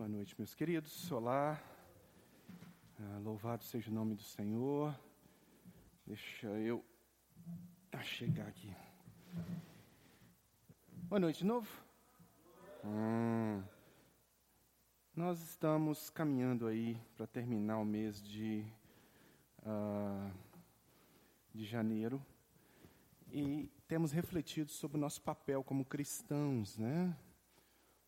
Boa 0.00 0.08
noite, 0.08 0.34
meus 0.38 0.54
queridos. 0.54 1.12
Olá. 1.12 1.62
Ah, 2.98 3.18
louvado 3.22 3.62
seja 3.62 3.90
o 3.90 3.92
nome 3.92 4.14
do 4.14 4.22
Senhor. 4.22 4.98
Deixa 6.06 6.46
eu 6.46 6.82
chegar 8.02 8.46
aqui. 8.48 8.74
Boa 11.02 11.20
noite 11.20 11.40
de 11.40 11.44
novo. 11.44 11.68
Hum. 12.82 13.62
Nós 15.14 15.42
estamos 15.42 16.08
caminhando 16.08 16.66
aí 16.66 16.98
para 17.14 17.26
terminar 17.26 17.76
o 17.76 17.84
mês 17.84 18.22
de, 18.22 18.64
uh, 19.58 20.32
de 21.54 21.66
janeiro 21.66 22.24
e 23.30 23.70
temos 23.86 24.12
refletido 24.12 24.70
sobre 24.70 24.96
o 24.96 25.00
nosso 25.00 25.20
papel 25.20 25.62
como 25.62 25.84
cristãos, 25.84 26.78
né? 26.78 27.14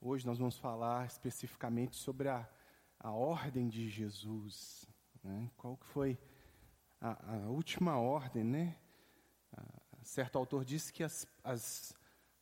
Hoje 0.05 0.27
nós 0.27 0.37
vamos 0.37 0.59
falar 0.59 1.07
especificamente 1.07 1.95
sobre 1.95 2.29
a, 2.29 2.45
a 2.99 3.13
ordem 3.13 3.69
de 3.69 3.89
Jesus. 3.89 4.85
Né? 5.23 5.49
Qual 5.57 5.77
que 5.77 5.87
foi 5.87 6.19
a, 7.01 7.37
a 7.37 7.49
última 7.49 7.97
ordem, 7.97 8.43
né? 8.43 8.77
Uh, 9.57 9.99
certo 10.03 10.37
autor 10.37 10.65
disse 10.65 10.93
que 10.93 11.05
as, 11.05 11.25
as, 11.45 11.95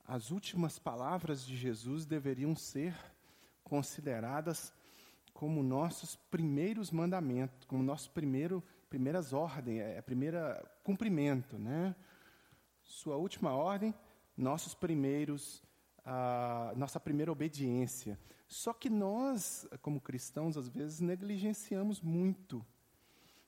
as 0.07 0.31
últimas 0.31 0.79
palavras 0.79 1.45
de 1.45 1.55
Jesus 1.55 2.07
deveriam 2.07 2.57
ser 2.57 2.97
consideradas 3.63 4.73
como 5.35 5.63
nossos 5.63 6.17
primeiros 6.17 6.91
mandamentos, 6.91 7.67
como 7.67 7.83
nosso 7.83 8.11
primeiro 8.11 8.65
primeiras 8.89 9.35
ordens, 9.35 9.83
é, 9.83 9.99
é 9.99 10.01
primeira 10.01 10.67
cumprimento, 10.83 11.59
né? 11.59 11.95
Sua 12.81 13.17
última 13.17 13.53
ordem, 13.53 13.95
nossos 14.35 14.75
primeiros 14.75 15.63
a 16.05 16.73
nossa 16.77 16.99
primeira 16.99 17.31
obediência. 17.31 18.19
Só 18.47 18.73
que 18.73 18.91
nós, 18.91 19.67
como 19.83 20.01
cristãos, 20.01 20.57
às 20.57 20.69
vezes 20.69 21.01
negligenciamos 21.01 22.01
muito. 22.01 22.65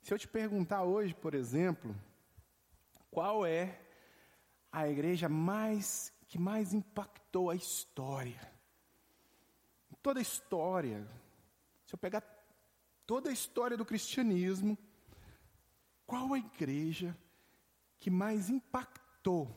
Se 0.01 0.13
eu 0.13 0.19
te 0.19 0.29
perguntar 0.29 0.83
hoje, 0.83 1.15
por 1.15 1.35
exemplo, 1.35 1.95
qual 3.11 3.45
é 3.45 3.81
a 4.71 4.89
igreja 4.89 5.29
mais 5.29 6.13
que 6.29 6.39
mais 6.39 6.73
impactou 6.73 7.51
a 7.51 7.55
história? 7.55 8.51
Toda 10.03 10.19
a 10.19 10.23
história. 10.23 11.07
Se 11.87 11.95
eu 11.95 11.99
pegar 11.99 12.23
toda 13.07 13.31
a 13.31 13.33
história 13.33 13.77
do 13.77 13.85
cristianismo, 13.85 14.77
qual 16.07 16.33
a 16.35 16.39
igreja 16.39 17.17
que 18.01 18.11
mais 18.11 18.51
impactou 18.51 19.49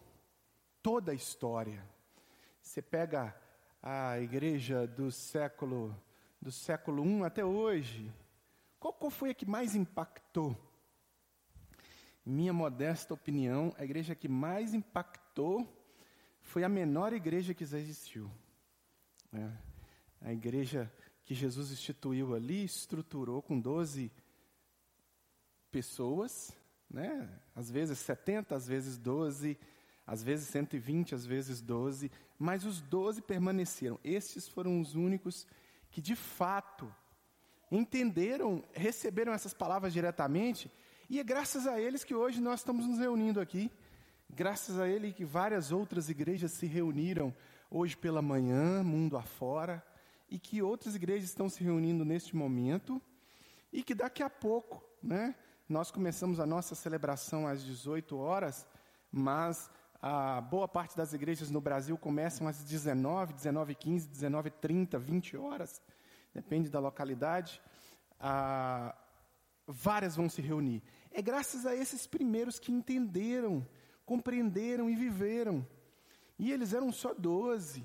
toda 0.84 1.12
a 1.12 1.16
história? 1.16 1.84
Você 2.66 2.82
pega 2.82 3.34
a 3.82 4.20
igreja 4.20 4.88
do 4.88 5.12
século 5.12 5.96
do 6.42 6.52
século 6.52 7.06
I 7.06 7.24
até 7.24 7.46
hoje, 7.46 8.12
qual, 8.80 8.92
qual 8.92 9.12
foi 9.12 9.30
a 9.30 9.34
que 9.36 9.46
mais 9.46 9.76
impactou? 9.76 10.58
Minha 12.26 12.52
modesta 12.52 13.14
opinião, 13.14 13.74
a 13.78 13.84
igreja 13.84 14.16
que 14.16 14.28
mais 14.28 14.74
impactou 14.74 15.72
foi 16.42 16.64
a 16.64 16.70
menor 16.70 17.14
igreja 17.14 17.54
que 17.54 17.66
já 17.66 17.78
existiu. 17.78 18.30
É. 19.32 19.52
A 20.22 20.34
igreja 20.34 20.92
que 21.24 21.36
Jesus 21.36 21.72
instituiu 21.72 22.34
ali, 22.34 22.66
estruturou 22.66 23.44
com 23.44 23.60
12 23.60 24.12
pessoas, 25.72 26.52
né? 26.90 27.30
às 27.56 27.70
vezes 27.70 28.00
70, 28.00 28.56
às 28.56 28.68
vezes 28.68 28.98
12 28.98 29.58
às 30.06 30.24
vezes 30.24 30.48
120, 30.50 31.16
às 31.16 31.26
vezes 31.26 31.62
12, 31.62 32.12
mas 32.38 32.66
os 32.66 32.82
12 32.82 33.22
permaneceram. 33.22 34.00
Estes 34.04 34.48
foram 34.48 34.80
os 34.80 34.96
únicos 34.96 35.48
que 35.90 36.02
de 36.02 36.16
fato 36.16 36.94
entenderam, 37.72 38.64
receberam 38.74 39.34
essas 39.34 39.54
palavras 39.54 39.94
diretamente, 39.94 40.72
e 41.10 41.20
é 41.20 41.24
graças 41.24 41.68
a 41.68 41.80
eles 41.80 42.04
que 42.04 42.16
hoje 42.16 42.42
nós 42.42 42.60
estamos 42.60 42.86
nos 42.86 43.00
reunindo 43.00 43.40
aqui. 43.40 43.72
Graças 44.30 44.80
a 44.80 44.88
ele 44.88 45.14
que 45.14 45.24
várias 45.24 45.72
outras 45.72 46.10
igrejas 46.10 46.52
se 46.52 46.66
reuniram 46.66 47.34
hoje 47.70 47.96
pela 47.96 48.22
manhã, 48.22 48.84
mundo 48.84 49.18
afora, 49.18 49.86
e 50.30 50.40
que 50.40 50.62
outras 50.62 50.96
igrejas 50.96 51.30
estão 51.30 51.48
se 51.48 51.64
reunindo 51.64 52.04
neste 52.04 52.36
momento, 52.36 53.02
e 53.72 53.84
que 53.84 53.94
daqui 53.94 54.24
a 54.24 54.30
pouco, 54.30 54.84
né, 55.02 55.36
nós 55.70 55.92
começamos 55.92 56.40
a 56.40 56.46
nossa 56.46 56.76
celebração 56.76 57.48
às 57.48 57.64
18 57.64 58.18
horas, 58.18 58.68
mas 59.12 59.70
a 60.08 60.40
boa 60.40 60.68
parte 60.68 60.96
das 60.96 61.14
igrejas 61.14 61.50
no 61.50 61.60
Brasil 61.60 61.98
começam 61.98 62.48
às 62.48 62.64
19, 62.64 63.34
19 63.34 63.74
15, 63.74 64.08
19 64.08 64.52
30, 64.52 65.00
20 65.00 65.36
horas, 65.36 65.82
depende 66.32 66.70
da 66.70 66.80
localidade. 66.80 67.60
Ah, 68.20 68.96
várias 69.66 70.16
vão 70.16 70.30
se 70.30 70.44
reunir. 70.44 70.84
É 71.12 71.24
graças 71.24 71.66
a 71.66 71.76
esses 71.76 72.06
primeiros 72.06 72.60
que 72.60 72.72
entenderam, 72.72 73.68
compreenderam 74.06 74.92
e 74.92 74.96
viveram. 74.96 75.68
E 76.38 76.52
eles 76.52 76.72
eram 76.72 76.92
só 76.92 77.12
12. 77.12 77.84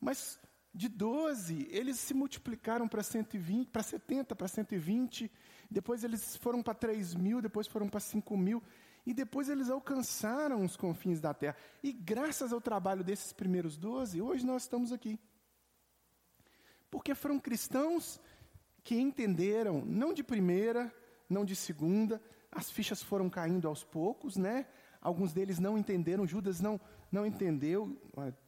Mas 0.00 0.38
de 0.72 0.88
12, 0.88 1.66
eles 1.68 1.98
se 1.98 2.14
multiplicaram 2.14 2.86
para 2.86 3.02
120, 3.02 3.70
para 3.70 3.82
70, 3.82 4.36
para 4.36 4.46
120. 4.46 5.28
Depois 5.68 6.04
eles 6.04 6.36
foram 6.36 6.62
para 6.62 6.74
3 6.74 7.16
mil, 7.16 7.42
depois 7.42 7.66
foram 7.66 7.88
para 7.88 7.98
5 7.98 8.36
mil. 8.36 8.62
E 9.06 9.14
depois 9.14 9.48
eles 9.48 9.70
alcançaram 9.70 10.64
os 10.64 10.76
confins 10.76 11.20
da 11.20 11.32
terra. 11.32 11.56
E 11.82 11.92
graças 11.92 12.52
ao 12.52 12.60
trabalho 12.60 13.02
desses 13.02 13.32
primeiros 13.32 13.76
doze, 13.76 14.20
hoje 14.20 14.44
nós 14.44 14.62
estamos 14.62 14.92
aqui. 14.92 15.18
Porque 16.90 17.14
foram 17.14 17.38
cristãos 17.38 18.20
que 18.82 18.96
entenderam, 18.96 19.84
não 19.84 20.12
de 20.12 20.22
primeira, 20.22 20.92
não 21.28 21.44
de 21.44 21.54
segunda, 21.54 22.20
as 22.50 22.70
fichas 22.70 23.02
foram 23.02 23.30
caindo 23.30 23.68
aos 23.68 23.84
poucos, 23.84 24.36
né? 24.36 24.66
Alguns 25.00 25.32
deles 25.32 25.58
não 25.58 25.78
entenderam, 25.78 26.26
Judas 26.26 26.60
não, 26.60 26.78
não 27.10 27.24
entendeu. 27.24 27.96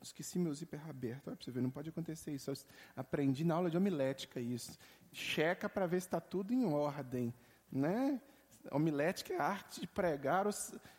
Esqueci 0.03 0.39
meu 0.39 0.53
zíper 0.53 0.87
aberto, 0.89 1.29
olha 1.29 1.37
para 1.37 1.45
você 1.45 1.51
ver, 1.51 1.63
não 1.63 1.71
pode 1.71 1.89
acontecer 1.89 2.33
isso. 2.33 2.51
Eu 2.51 2.57
aprendi 2.97 3.45
na 3.45 3.55
aula 3.55 3.71
de 3.71 3.77
homilética 3.77 4.41
isso. 4.41 4.79
Checa 5.13 5.69
para 5.69 5.87
ver 5.87 6.01
se 6.01 6.09
está 6.09 6.21
tudo 6.21 6.53
em 6.53 6.65
ordem, 6.67 7.33
né? 7.71 8.21
Homilética 8.71 9.33
é 9.35 9.39
a 9.39 9.45
arte 9.45 9.81
de 9.81 9.87
pregar 9.87 10.47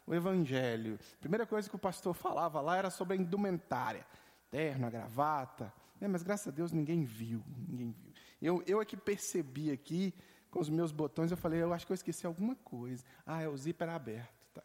o 0.06 0.14
evangelho. 0.14 1.00
A 1.18 1.20
primeira 1.20 1.46
coisa 1.46 1.70
que 1.70 1.76
o 1.76 1.80
pastor 1.80 2.14
falava 2.14 2.60
lá 2.62 2.78
era 2.78 2.90
sobre 2.90 3.16
a 3.16 3.20
indumentária. 3.20 4.06
Terno, 4.50 4.88
a 4.88 4.90
gravata. 4.90 5.74
É, 6.00 6.08
mas 6.08 6.24
graças 6.24 6.48
a 6.48 6.52
Deus 6.52 6.72
ninguém 6.72 7.04
viu. 7.04 7.44
Ninguém 7.68 7.92
viu. 7.92 8.14
Eu, 8.42 8.64
eu 8.68 8.82
é 8.82 8.86
que 8.86 8.98
percebi 8.98 9.72
aqui, 9.72 10.14
com 10.52 10.60
os 10.60 10.70
meus 10.70 10.92
botões, 10.92 11.32
eu 11.32 11.38
falei, 11.38 11.62
eu 11.62 11.74
acho 11.74 11.86
que 11.86 11.92
eu 11.92 11.96
esqueci 11.96 12.26
alguma 12.26 12.56
coisa. 12.58 13.04
Ah, 13.26 13.42
é 13.42 13.48
o 13.48 13.56
zíper 13.56 13.90
aberto. 13.90 14.30
Tá. 14.54 14.62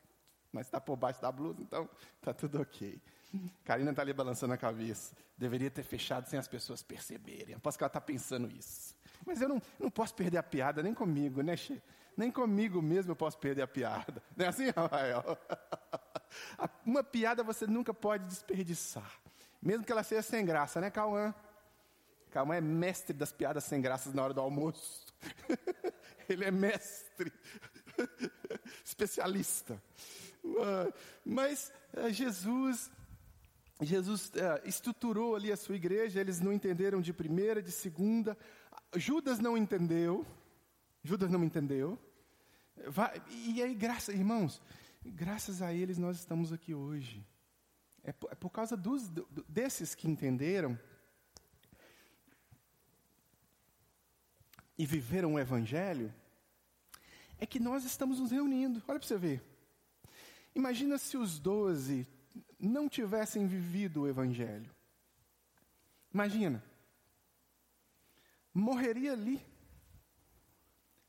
Mas 0.53 0.67
está 0.67 0.81
por 0.81 0.97
baixo 0.97 1.23
da 1.23 1.31
blusa, 1.31 1.63
então 1.63 1.89
está 2.19 2.35
tudo 2.35 2.61
ok. 2.61 3.01
Karina 3.65 3.91
está 3.91 4.03
ali 4.03 4.13
balançando 4.13 4.53
a 4.53 4.57
cabeça. 4.57 5.15
Deveria 5.37 5.71
ter 5.71 5.83
fechado 5.83 6.27
sem 6.29 6.39
as 6.39 6.49
pessoas 6.49 6.83
perceberem. 6.83 7.55
Eu 7.55 7.61
posso 7.61 7.79
que 7.79 7.85
ela 7.85 7.89
está 7.89 8.01
pensando 8.01 8.51
isso. 8.51 8.97
Mas 9.25 9.41
eu 9.41 9.49
não, 9.49 9.63
não 9.79 9.91
posso 9.91 10.15
perder 10.15 10.39
a 10.39 10.43
piada 10.43 10.83
nem 10.83 10.95
comigo, 10.95 11.43
né, 11.43 11.57
Che? 11.57 11.81
Nem 12.19 12.33
comigo 12.33 12.83
mesmo 12.83 13.13
eu 13.13 13.17
posso 13.17 13.39
perder 13.39 13.63
a 13.63 13.67
piada. 13.69 14.21
Não 14.37 14.45
é 14.45 14.49
assim, 14.49 14.71
Rafael? 14.71 15.39
Uma 16.85 17.05
piada 17.05 17.45
você 17.45 17.65
nunca 17.65 17.95
pode 17.95 18.25
desperdiçar. 18.25 19.21
Mesmo 19.63 19.85
que 19.85 19.93
ela 19.93 20.03
seja 20.03 20.23
sem 20.23 20.45
graça, 20.45 20.81
né, 20.81 20.91
Cauã? 20.91 21.33
Cauã 22.33 22.57
é 22.57 22.61
mestre 22.61 23.17
das 23.17 23.31
piadas 23.31 23.63
sem 23.63 23.81
graças 23.81 24.13
na 24.13 24.25
hora 24.25 24.35
do 24.35 24.41
almoço. 24.41 25.07
Ele 26.29 26.45
é 26.45 26.51
mestre. 26.51 27.33
Especialista. 28.85 29.81
Mas 31.25 31.73
eh, 31.93 32.13
Jesus 32.13 32.91
Jesus 33.81 34.31
uh, 34.31 34.61
estruturou 34.65 35.37
ali 35.37 35.53
a 35.53 35.57
sua 35.57 35.77
igreja, 35.77 36.21
eles 36.21 36.41
não 36.41 36.53
entenderam 36.53 37.01
de 37.01 37.13
primeira, 37.13 37.63
de 37.63 37.71
segunda. 37.71 38.37
Judas 38.97 39.39
não 39.39 39.57
entendeu. 39.57 40.27
Judas 41.05 41.31
não 41.31 41.45
entendeu. 41.45 41.97
Vai, 42.87 43.21
e 43.31 43.63
aí, 43.63 43.75
graças, 43.75 44.15
irmãos, 44.15 44.63
graças 45.05 45.63
a 45.63 45.73
eles 45.73 45.99
nós 45.99 46.19
estamos 46.19 46.53
aqui 46.53 46.75
hoje. 46.75 47.27
É 48.03 48.13
por, 48.13 48.31
é 48.33 48.35
por 48.35 48.51
causa 48.51 48.77
dos, 48.77 49.09
desses 49.49 49.95
que 49.95 50.09
entenderam 50.09 50.79
e 54.79 54.87
viveram 54.87 55.35
o 55.35 55.39
Evangelho, 55.39 56.15
é 57.39 57.45
que 57.45 57.59
nós 57.59 57.85
estamos 57.85 58.21
nos 58.21 58.31
reunindo. 58.31 58.83
Olha 58.87 58.99
para 58.99 59.09
você 59.09 59.19
ver. 59.19 59.43
Imagina 60.55 60.97
se 60.99 61.17
os 61.17 61.39
doze 61.39 62.07
não 62.59 62.89
tivessem 62.89 63.47
vivido 63.47 64.03
o 64.03 64.09
Evangelho. 64.09 64.71
Imagina. 66.13 66.63
Morreria 68.55 69.13
ali. 69.13 69.45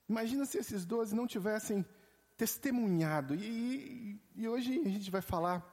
Imagina 0.10 0.44
se 0.46 0.58
esses 0.58 0.86
doze 0.86 1.16
não 1.16 1.28
tivessem 1.28 1.86
testemunhado. 2.36 3.36
E, 3.36 4.20
e, 4.36 4.48
hoje 4.48 4.80
a 4.80 4.90
gente 4.90 5.12
vai 5.12 5.22
falar 5.22 5.64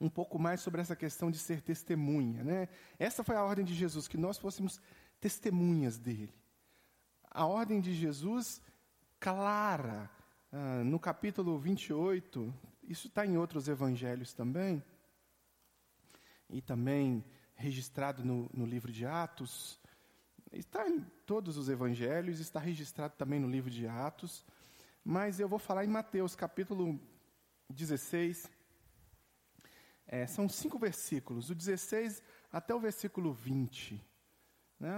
um 0.00 0.08
pouco 0.08 0.38
mais 0.38 0.60
sobre 0.60 0.80
essa 0.80 0.94
questão 0.94 1.30
de 1.30 1.38
ser 1.38 1.60
testemunha. 1.60 2.44
Né? 2.44 2.68
Essa 2.96 3.24
foi 3.24 3.34
a 3.34 3.42
ordem 3.42 3.64
de 3.64 3.74
Jesus, 3.74 4.06
que 4.06 4.16
nós 4.16 4.38
fôssemos 4.38 4.80
testemunhas 5.18 5.98
dele. 5.98 6.32
A 7.28 7.44
ordem 7.46 7.80
de 7.80 7.92
Jesus, 7.92 8.62
clara, 9.18 10.08
ah, 10.52 10.84
no 10.84 11.00
capítulo 11.00 11.58
28, 11.58 12.54
isso 12.84 13.08
está 13.08 13.26
em 13.26 13.36
outros 13.36 13.66
evangelhos 13.66 14.32
também, 14.32 14.80
e 16.48 16.62
também 16.62 17.24
registrado 17.56 18.24
no, 18.24 18.48
no 18.54 18.64
livro 18.64 18.92
de 18.92 19.04
Atos, 19.04 19.80
está 20.58 20.88
em 20.88 21.00
todos 21.26 21.56
os 21.56 21.68
evangelhos, 21.68 22.40
está 22.40 22.60
registrado 22.60 23.14
também 23.16 23.40
no 23.40 23.48
livro 23.48 23.70
de 23.70 23.86
Atos, 23.86 24.44
mas 25.04 25.40
eu 25.40 25.48
vou 25.48 25.58
falar 25.58 25.84
em 25.84 25.88
Mateus, 25.88 26.34
capítulo 26.34 26.98
16. 27.68 28.50
É, 30.06 30.26
são 30.26 30.48
cinco 30.48 30.78
versículos, 30.78 31.48
do 31.48 31.54
16 31.54 32.22
até 32.52 32.74
o 32.74 32.80
versículo 32.80 33.32
20. 33.32 34.00
Né, 34.78 34.90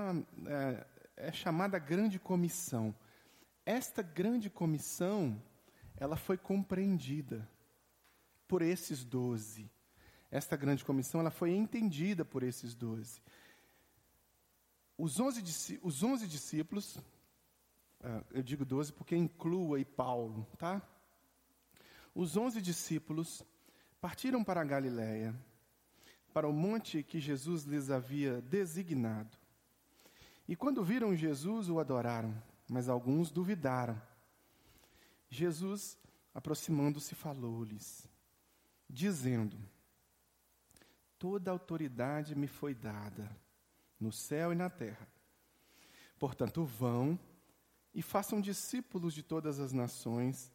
é, 0.47 0.87
é 1.29 1.33
chamada 1.33 1.79
grande 1.79 2.19
comissão. 2.19 2.95
Esta 3.65 4.03
grande 4.03 4.51
comissão, 4.51 5.43
ela 5.97 6.17
foi 6.17 6.37
compreendida 6.37 7.49
por 8.47 8.63
esses 8.63 9.05
doze. 9.05 9.71
Esta 10.31 10.57
grande 10.57 10.85
comissão, 10.85 11.21
ela 11.21 11.31
foi 11.31 11.53
entendida 11.53 12.25
por 12.25 12.43
esses 12.43 12.75
doze. 12.75 13.21
Os 14.99 15.21
onze, 15.21 15.79
os 15.83 16.03
onze 16.03 16.27
discípulos, 16.27 16.99
ah, 18.03 18.25
eu 18.31 18.43
digo 18.43 18.65
doze 18.65 18.93
porque 18.93 19.15
inclua 19.15 19.77
aí 19.77 19.85
Paulo, 19.85 20.47
tá? 20.57 20.81
Os 22.15 22.35
onze 22.35 22.63
discípulos 22.63 23.43
partiram 24.01 24.43
para 24.43 24.63
a 24.63 24.65
Galiléia, 24.65 25.39
para 26.33 26.49
o 26.49 26.53
monte 26.53 27.03
que 27.03 27.21
Jesus 27.21 27.65
lhes 27.65 27.91
havia 27.91 28.41
designado. 28.41 29.37
E 30.49 30.57
quando 30.57 30.83
viram 30.83 31.15
Jesus, 31.15 31.69
o 31.69 31.79
adoraram, 31.79 32.35
mas 32.67 32.89
alguns 32.89 33.31
duvidaram. 33.31 34.01
Jesus, 35.29 35.99
aproximando-se, 36.33 37.15
falou-lhes, 37.15 38.09
dizendo: 38.89 39.59
Toda 41.19 41.51
autoridade 41.51 42.35
me 42.35 42.47
foi 42.47 42.75
dada 42.75 43.37
no 43.99 44.13
céu 44.13 44.53
e 44.53 44.55
na 44.55 44.71
terra. 44.71 45.09
Portanto, 46.19 46.65
vão 46.65 47.19
e 47.95 48.03
façam 48.03 48.41
discípulos 48.41 49.15
de 49.15 49.23
todas 49.23 49.59
as 49.59 49.73
nações, 49.73 50.53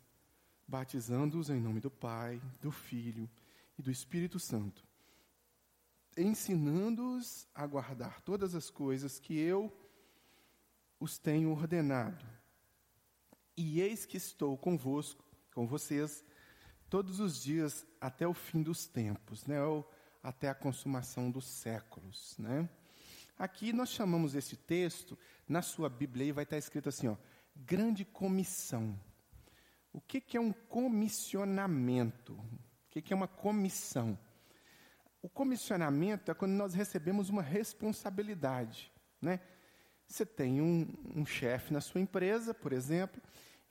batizando-os 0.68 1.50
em 1.50 1.60
nome 1.60 1.80
do 1.80 1.90
Pai, 1.90 2.42
do 2.62 2.72
Filho 2.72 3.30
e 3.78 3.82
do 3.82 3.92
Espírito 3.92 4.40
Santo, 4.40 4.86
ensinando-os 6.16 7.48
a 7.54 7.66
guardar 7.66 8.22
todas 8.22 8.54
as 8.56 8.70
coisas 8.70 9.20
que 9.20 9.38
eu 9.38 9.76
os 11.00 11.18
tenho 11.18 11.52
ordenado. 11.52 12.24
E 13.58 13.82
eis 13.82 14.06
que 14.06 14.18
estou 14.18 14.58
convosco, 14.58 15.26
com 15.54 15.68
vocês, 15.68 16.24
todos 16.90 17.20
os 17.20 17.42
dias 17.42 17.86
até 18.00 18.28
o 18.28 18.34
fim 18.34 18.62
dos 18.62 18.86
tempos, 18.86 19.46
né? 19.46 19.64
ou 19.64 19.90
até 20.22 20.50
a 20.50 20.56
consumação 20.56 21.32
dos 21.32 21.46
séculos. 21.46 22.38
Né? 22.38 22.70
Aqui 23.42 23.74
nós 23.74 23.90
chamamos 23.90 24.36
esse 24.36 24.56
texto, 24.56 25.18
na 25.50 25.64
sua 25.64 25.90
Bíblia 25.90 26.26
aí 26.26 26.32
vai 26.32 26.44
estar 26.44 26.60
escrito 26.60 26.90
assim, 26.90 27.08
ó, 27.08 27.18
grande 27.56 28.06
comissão. 28.06 28.96
O 29.92 30.00
que, 30.00 30.22
que 30.22 30.38
é 30.38 30.40
um 30.40 30.54
comissionamento? 30.54 32.34
O 32.34 32.90
que, 32.92 33.02
que 33.02 33.12
é 33.12 33.16
uma 33.16 33.28
comissão? 33.28 34.16
O 35.24 35.28
comissionamento 35.28 36.30
é 36.30 36.36
quando 36.36 36.52
nós 36.52 36.76
recebemos 36.76 37.30
uma 37.30 37.42
responsabilidade. 37.42 38.92
Né? 39.20 39.40
Você 40.06 40.24
tem 40.24 40.62
um, 40.62 40.88
um 41.16 41.26
chefe 41.26 41.74
na 41.74 41.82
sua 41.82 42.00
empresa, 42.00 42.54
por 42.54 42.72
exemplo, 42.72 43.20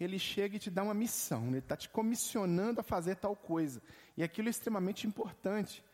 ele 0.01 0.19
chega 0.19 0.57
e 0.57 0.59
te 0.59 0.69
dá 0.69 0.83
uma 0.83 0.95
missão, 0.95 1.47
ele 1.47 1.59
está 1.59 1.77
te 1.77 1.89
comissionando 1.89 2.81
a 2.81 2.83
fazer 2.83 3.15
tal 3.15 3.37
coisa. 3.37 3.81
E 4.17 4.25
aquilo 4.25 4.49
é 4.49 4.51
extremamente 4.51 5.07
importante. 5.07 5.85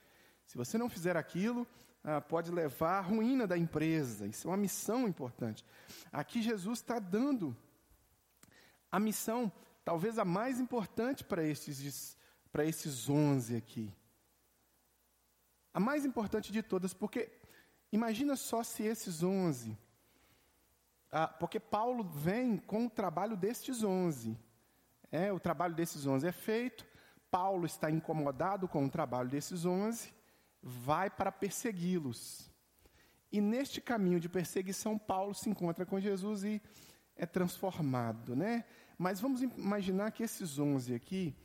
Se 0.46 0.56
você 0.56 0.78
não 0.78 0.88
fizer 0.88 1.14
aquilo, 1.14 1.68
ah, 2.08 2.20
pode 2.20 2.52
levar 2.52 2.98
à 2.98 3.00
ruína 3.00 3.48
da 3.48 3.58
empresa. 3.58 4.28
Isso 4.28 4.46
é 4.46 4.50
uma 4.52 4.56
missão 4.56 5.08
importante. 5.08 5.64
Aqui 6.12 6.40
Jesus 6.40 6.78
está 6.78 7.00
dando 7.00 7.54
a 8.92 9.00
missão, 9.00 9.50
talvez 9.84 10.16
a 10.16 10.24
mais 10.24 10.60
importante 10.60 11.24
para 11.24 11.42
esses, 11.42 12.16
para 12.52 12.64
esses 12.64 13.10
11 13.10 13.56
aqui. 13.56 13.92
A 15.74 15.80
mais 15.80 16.04
importante 16.06 16.52
de 16.52 16.62
todas, 16.62 16.94
porque 16.94 17.28
imagina 17.90 18.36
só 18.36 18.62
se 18.62 18.84
esses 18.84 19.24
11. 19.24 19.76
Ah, 21.10 21.26
porque 21.26 21.58
Paulo 21.58 22.04
vem 22.04 22.56
com 22.56 22.86
o 22.86 22.90
trabalho 22.90 23.36
destes 23.36 23.82
11. 23.82 24.38
É, 25.10 25.32
o 25.32 25.40
trabalho 25.40 25.74
desses 25.74 26.06
11 26.06 26.24
é 26.24 26.32
feito. 26.32 26.86
Paulo 27.32 27.66
está 27.66 27.90
incomodado 27.90 28.68
com 28.68 28.84
o 28.84 28.88
trabalho 28.88 29.28
desses 29.28 29.64
11 29.64 30.14
vai 30.68 31.08
para 31.08 31.30
persegui-los. 31.30 32.50
E 33.30 33.40
neste 33.40 33.80
caminho 33.80 34.18
de 34.18 34.28
perseguição, 34.28 34.98
Paulo 34.98 35.32
se 35.32 35.48
encontra 35.48 35.86
com 35.86 36.00
Jesus 36.00 36.42
e 36.42 36.60
é 37.14 37.24
transformado, 37.24 38.34
né? 38.34 38.64
Mas 38.98 39.20
vamos 39.20 39.42
imaginar 39.42 40.10
que 40.10 40.24
esses 40.24 40.58
onze 40.58 40.92
aqui 40.92 41.36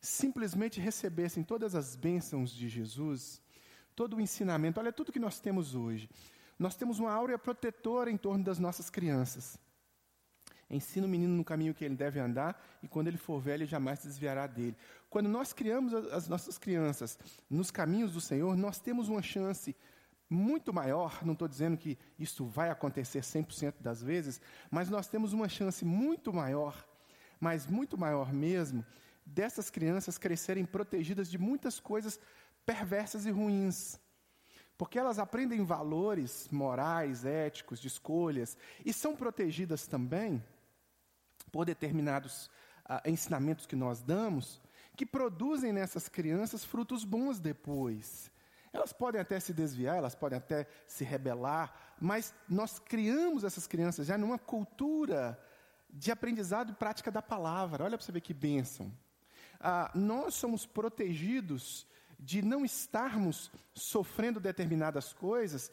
simplesmente 0.00 0.80
recebessem 0.80 1.42
todas 1.42 1.74
as 1.74 1.96
bênçãos 1.96 2.52
de 2.52 2.68
Jesus, 2.68 3.42
todo 3.96 4.16
o 4.16 4.20
ensinamento. 4.20 4.78
Olha 4.78 4.92
tudo 4.92 5.12
que 5.12 5.18
nós 5.18 5.40
temos 5.40 5.74
hoje. 5.74 6.08
Nós 6.56 6.76
temos 6.76 7.00
uma 7.00 7.10
áurea 7.10 7.38
protetora 7.38 8.10
em 8.10 8.16
torno 8.16 8.44
das 8.44 8.60
nossas 8.60 8.88
crianças. 8.88 9.58
Ensina 10.70 11.06
o 11.06 11.10
menino 11.10 11.34
no 11.34 11.44
caminho 11.44 11.74
que 11.74 11.84
ele 11.84 11.96
deve 11.96 12.20
andar, 12.20 12.58
e 12.82 12.88
quando 12.88 13.08
ele 13.08 13.18
for 13.18 13.40
velho, 13.40 13.66
jamais 13.66 13.98
se 13.98 14.06
desviará 14.06 14.46
dele. 14.46 14.76
Quando 15.12 15.28
nós 15.28 15.52
criamos 15.52 15.92
as 15.92 16.26
nossas 16.26 16.56
crianças 16.56 17.18
nos 17.50 17.70
caminhos 17.70 18.14
do 18.14 18.20
Senhor, 18.20 18.56
nós 18.56 18.80
temos 18.80 19.10
uma 19.10 19.20
chance 19.20 19.76
muito 20.26 20.72
maior, 20.72 21.22
não 21.22 21.34
estou 21.34 21.46
dizendo 21.46 21.76
que 21.76 21.98
isso 22.18 22.46
vai 22.46 22.70
acontecer 22.70 23.20
100% 23.20 23.74
das 23.78 24.02
vezes, 24.02 24.40
mas 24.70 24.88
nós 24.88 25.06
temos 25.08 25.34
uma 25.34 25.50
chance 25.50 25.84
muito 25.84 26.32
maior, 26.32 26.82
mas 27.38 27.66
muito 27.66 27.98
maior 27.98 28.32
mesmo, 28.32 28.82
dessas 29.26 29.68
crianças 29.68 30.16
crescerem 30.16 30.64
protegidas 30.64 31.30
de 31.30 31.36
muitas 31.36 31.78
coisas 31.78 32.18
perversas 32.64 33.26
e 33.26 33.30
ruins. 33.30 34.00
Porque 34.78 34.98
elas 34.98 35.18
aprendem 35.18 35.62
valores 35.62 36.48
morais, 36.50 37.26
éticos, 37.26 37.78
de 37.78 37.88
escolhas, 37.88 38.56
e 38.82 38.94
são 38.94 39.14
protegidas 39.14 39.86
também 39.86 40.42
por 41.52 41.66
determinados 41.66 42.50
ah, 42.86 43.02
ensinamentos 43.04 43.66
que 43.66 43.76
nós 43.76 44.02
damos, 44.02 44.58
que 45.02 45.06
produzem 45.06 45.72
nessas 45.72 46.08
crianças 46.08 46.64
frutos 46.64 47.04
bons 47.04 47.40
depois. 47.40 48.30
Elas 48.72 48.92
podem 48.92 49.20
até 49.20 49.40
se 49.40 49.52
desviar, 49.52 49.96
elas 49.96 50.14
podem 50.14 50.38
até 50.38 50.68
se 50.86 51.02
rebelar, 51.02 51.74
mas 52.00 52.32
nós 52.48 52.78
criamos 52.78 53.42
essas 53.42 53.66
crianças 53.66 54.06
já 54.06 54.16
numa 54.16 54.38
cultura 54.38 55.36
de 55.90 56.12
aprendizado 56.12 56.70
e 56.70 56.76
prática 56.76 57.10
da 57.10 57.20
palavra. 57.20 57.82
Olha 57.82 57.98
para 57.98 58.06
você 58.06 58.12
ver 58.12 58.20
que 58.20 58.32
bênção. 58.32 58.92
Ah, 59.58 59.90
nós 59.92 60.36
somos 60.36 60.66
protegidos 60.66 61.84
de 62.16 62.40
não 62.40 62.64
estarmos 62.64 63.50
sofrendo 63.74 64.38
determinadas 64.38 65.12
coisas, 65.12 65.68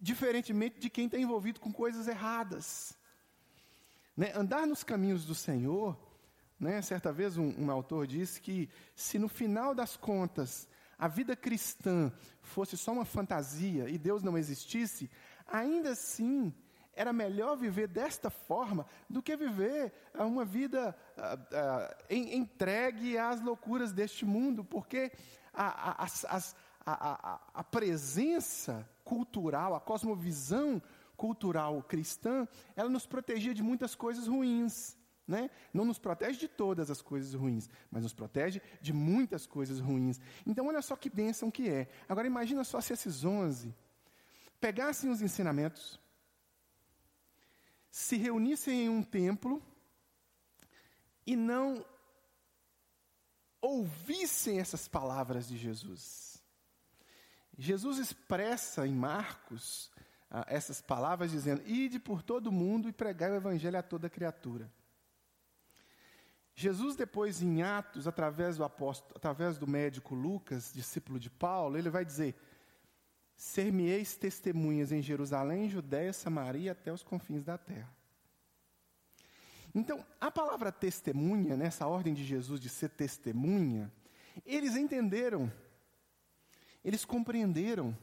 diferentemente 0.00 0.80
de 0.80 0.88
quem 0.88 1.04
está 1.04 1.18
envolvido 1.18 1.60
com 1.60 1.70
coisas 1.70 2.08
erradas. 2.08 2.96
Né? 4.16 4.32
Andar 4.34 4.66
nos 4.66 4.82
caminhos 4.82 5.26
do 5.26 5.34
Senhor, 5.34 5.94
né? 6.60 6.82
certa 6.82 7.10
vez 7.10 7.38
um, 7.38 7.54
um 7.58 7.70
autor 7.70 8.06
disse 8.06 8.40
que 8.40 8.68
se 8.94 9.18
no 9.18 9.28
final 9.28 9.74
das 9.74 9.96
contas 9.96 10.68
a 10.98 11.08
vida 11.08 11.34
cristã 11.34 12.12
fosse 12.42 12.76
só 12.76 12.92
uma 12.92 13.06
fantasia 13.06 13.88
e 13.88 13.96
Deus 13.96 14.22
não 14.22 14.36
existisse, 14.36 15.10
ainda 15.46 15.92
assim 15.92 16.54
era 16.92 17.12
melhor 17.12 17.56
viver 17.56 17.88
desta 17.88 18.28
forma 18.28 18.84
do 19.08 19.22
que 19.22 19.34
viver 19.34 19.92
uma 20.14 20.44
vida 20.44 20.94
uh, 21.16 21.34
uh, 21.34 22.14
entregue 22.14 23.16
às 23.16 23.40
loucuras 23.40 23.92
deste 23.92 24.26
mundo, 24.26 24.62
porque 24.62 25.10
a, 25.54 26.04
a, 26.04 26.08
a, 26.84 27.40
a, 27.54 27.64
presença 27.64 28.86
cultural, 29.02 29.74
a 29.74 29.80
cosmovisão 29.80 30.82
cultural 31.16 31.82
cristã, 31.82 32.46
ela 32.76 32.90
nos 32.90 33.06
protegia 33.06 33.54
de 33.54 33.62
muitas 33.62 33.94
coisas 33.94 34.26
ruins. 34.26 34.96
Né? 35.26 35.48
Não 35.72 35.84
nos 35.84 35.98
protege 35.98 36.38
de 36.38 36.48
todas 36.48 36.90
as 36.90 37.00
coisas 37.00 37.34
ruins, 37.34 37.68
mas 37.90 38.02
nos 38.02 38.12
protege 38.12 38.60
de 38.80 38.92
muitas 38.92 39.46
coisas 39.46 39.78
ruins. 39.78 40.20
Então, 40.44 40.66
olha 40.66 40.82
só 40.82 40.96
que 40.96 41.08
bênção 41.08 41.50
que 41.50 41.68
é. 41.68 41.88
Agora, 42.08 42.26
imagina 42.26 42.64
só 42.64 42.80
se 42.80 42.92
esses 42.92 43.24
onze 43.24 43.74
pegassem 44.60 45.10
os 45.10 45.22
ensinamentos, 45.22 45.98
se 47.90 48.16
reunissem 48.16 48.86
em 48.86 48.88
um 48.88 49.02
templo 49.02 49.62
e 51.26 51.34
não 51.36 51.84
ouvissem 53.60 54.58
essas 54.58 54.88
palavras 54.88 55.48
de 55.48 55.56
Jesus. 55.56 56.42
Jesus 57.56 57.98
expressa 57.98 58.86
em 58.86 58.92
Marcos 58.92 59.90
ah, 60.30 60.44
essas 60.46 60.80
palavras 60.80 61.30
dizendo: 61.30 61.62
Ide 61.66 61.98
por 61.98 62.22
todo 62.22 62.46
o 62.46 62.52
mundo 62.52 62.88
e 62.88 62.92
pregai 62.92 63.30
o 63.30 63.34
evangelho 63.34 63.78
a 63.78 63.82
toda 63.82 64.08
criatura. 64.08 64.72
Jesus 66.54 66.96
depois 66.96 67.42
em 67.42 67.62
Atos, 67.62 68.06
através 68.06 68.56
do 68.56 68.64
apóstolo, 68.64 69.14
através 69.16 69.56
do 69.56 69.66
médico 69.66 70.14
Lucas, 70.14 70.72
discípulo 70.74 71.18
de 71.18 71.30
Paulo, 71.30 71.76
ele 71.76 71.88
vai 71.88 72.04
dizer: 72.04 72.34
Ser-me-eis 73.36 74.16
testemunhas 74.16 74.92
em 74.92 75.00
Jerusalém, 75.00 75.68
Judéia, 75.68 76.12
Samaria, 76.12 76.72
até 76.72 76.92
os 76.92 77.02
confins 77.02 77.42
da 77.42 77.56
terra. 77.56 77.90
Então, 79.74 80.04
a 80.20 80.30
palavra 80.30 80.72
testemunha, 80.72 81.56
nessa 81.56 81.86
ordem 81.86 82.12
de 82.12 82.24
Jesus 82.24 82.60
de 82.60 82.68
ser 82.68 82.90
testemunha, 82.90 83.90
eles 84.44 84.76
entenderam, 84.76 85.50
eles 86.84 87.04
compreenderam, 87.04 87.96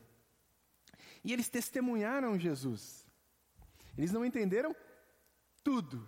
e 1.24 1.34
eles 1.34 1.50
testemunharam 1.50 2.40
Jesus. 2.40 3.06
Eles 3.98 4.12
não 4.12 4.24
entenderam 4.24 4.76
tudo, 5.64 6.08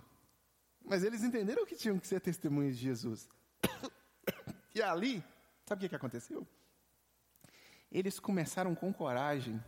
mas 0.90 1.04
eles 1.04 1.24
entenderam 1.24 1.66
que 1.66 1.76
tinham 1.76 2.00
que 2.00 2.08
ser 2.08 2.20
testemunhas 2.20 2.78
de 2.78 2.84
Jesus. 2.84 3.28
E 4.76 4.84
ali, 4.84 5.22
sabe 5.66 5.86
o 5.86 5.90
que 5.90 5.96
aconteceu? 5.96 6.48
Eles 7.92 8.20
começaram 8.20 8.76
com 8.76 8.94
coragem, 8.94 9.62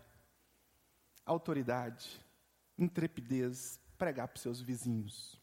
autoridade, 1.26 2.24
intrepidez, 2.78 3.80
pregar 3.98 4.28
para 4.28 4.36
os 4.36 4.42
seus 4.44 4.62
vizinhos 4.62 5.42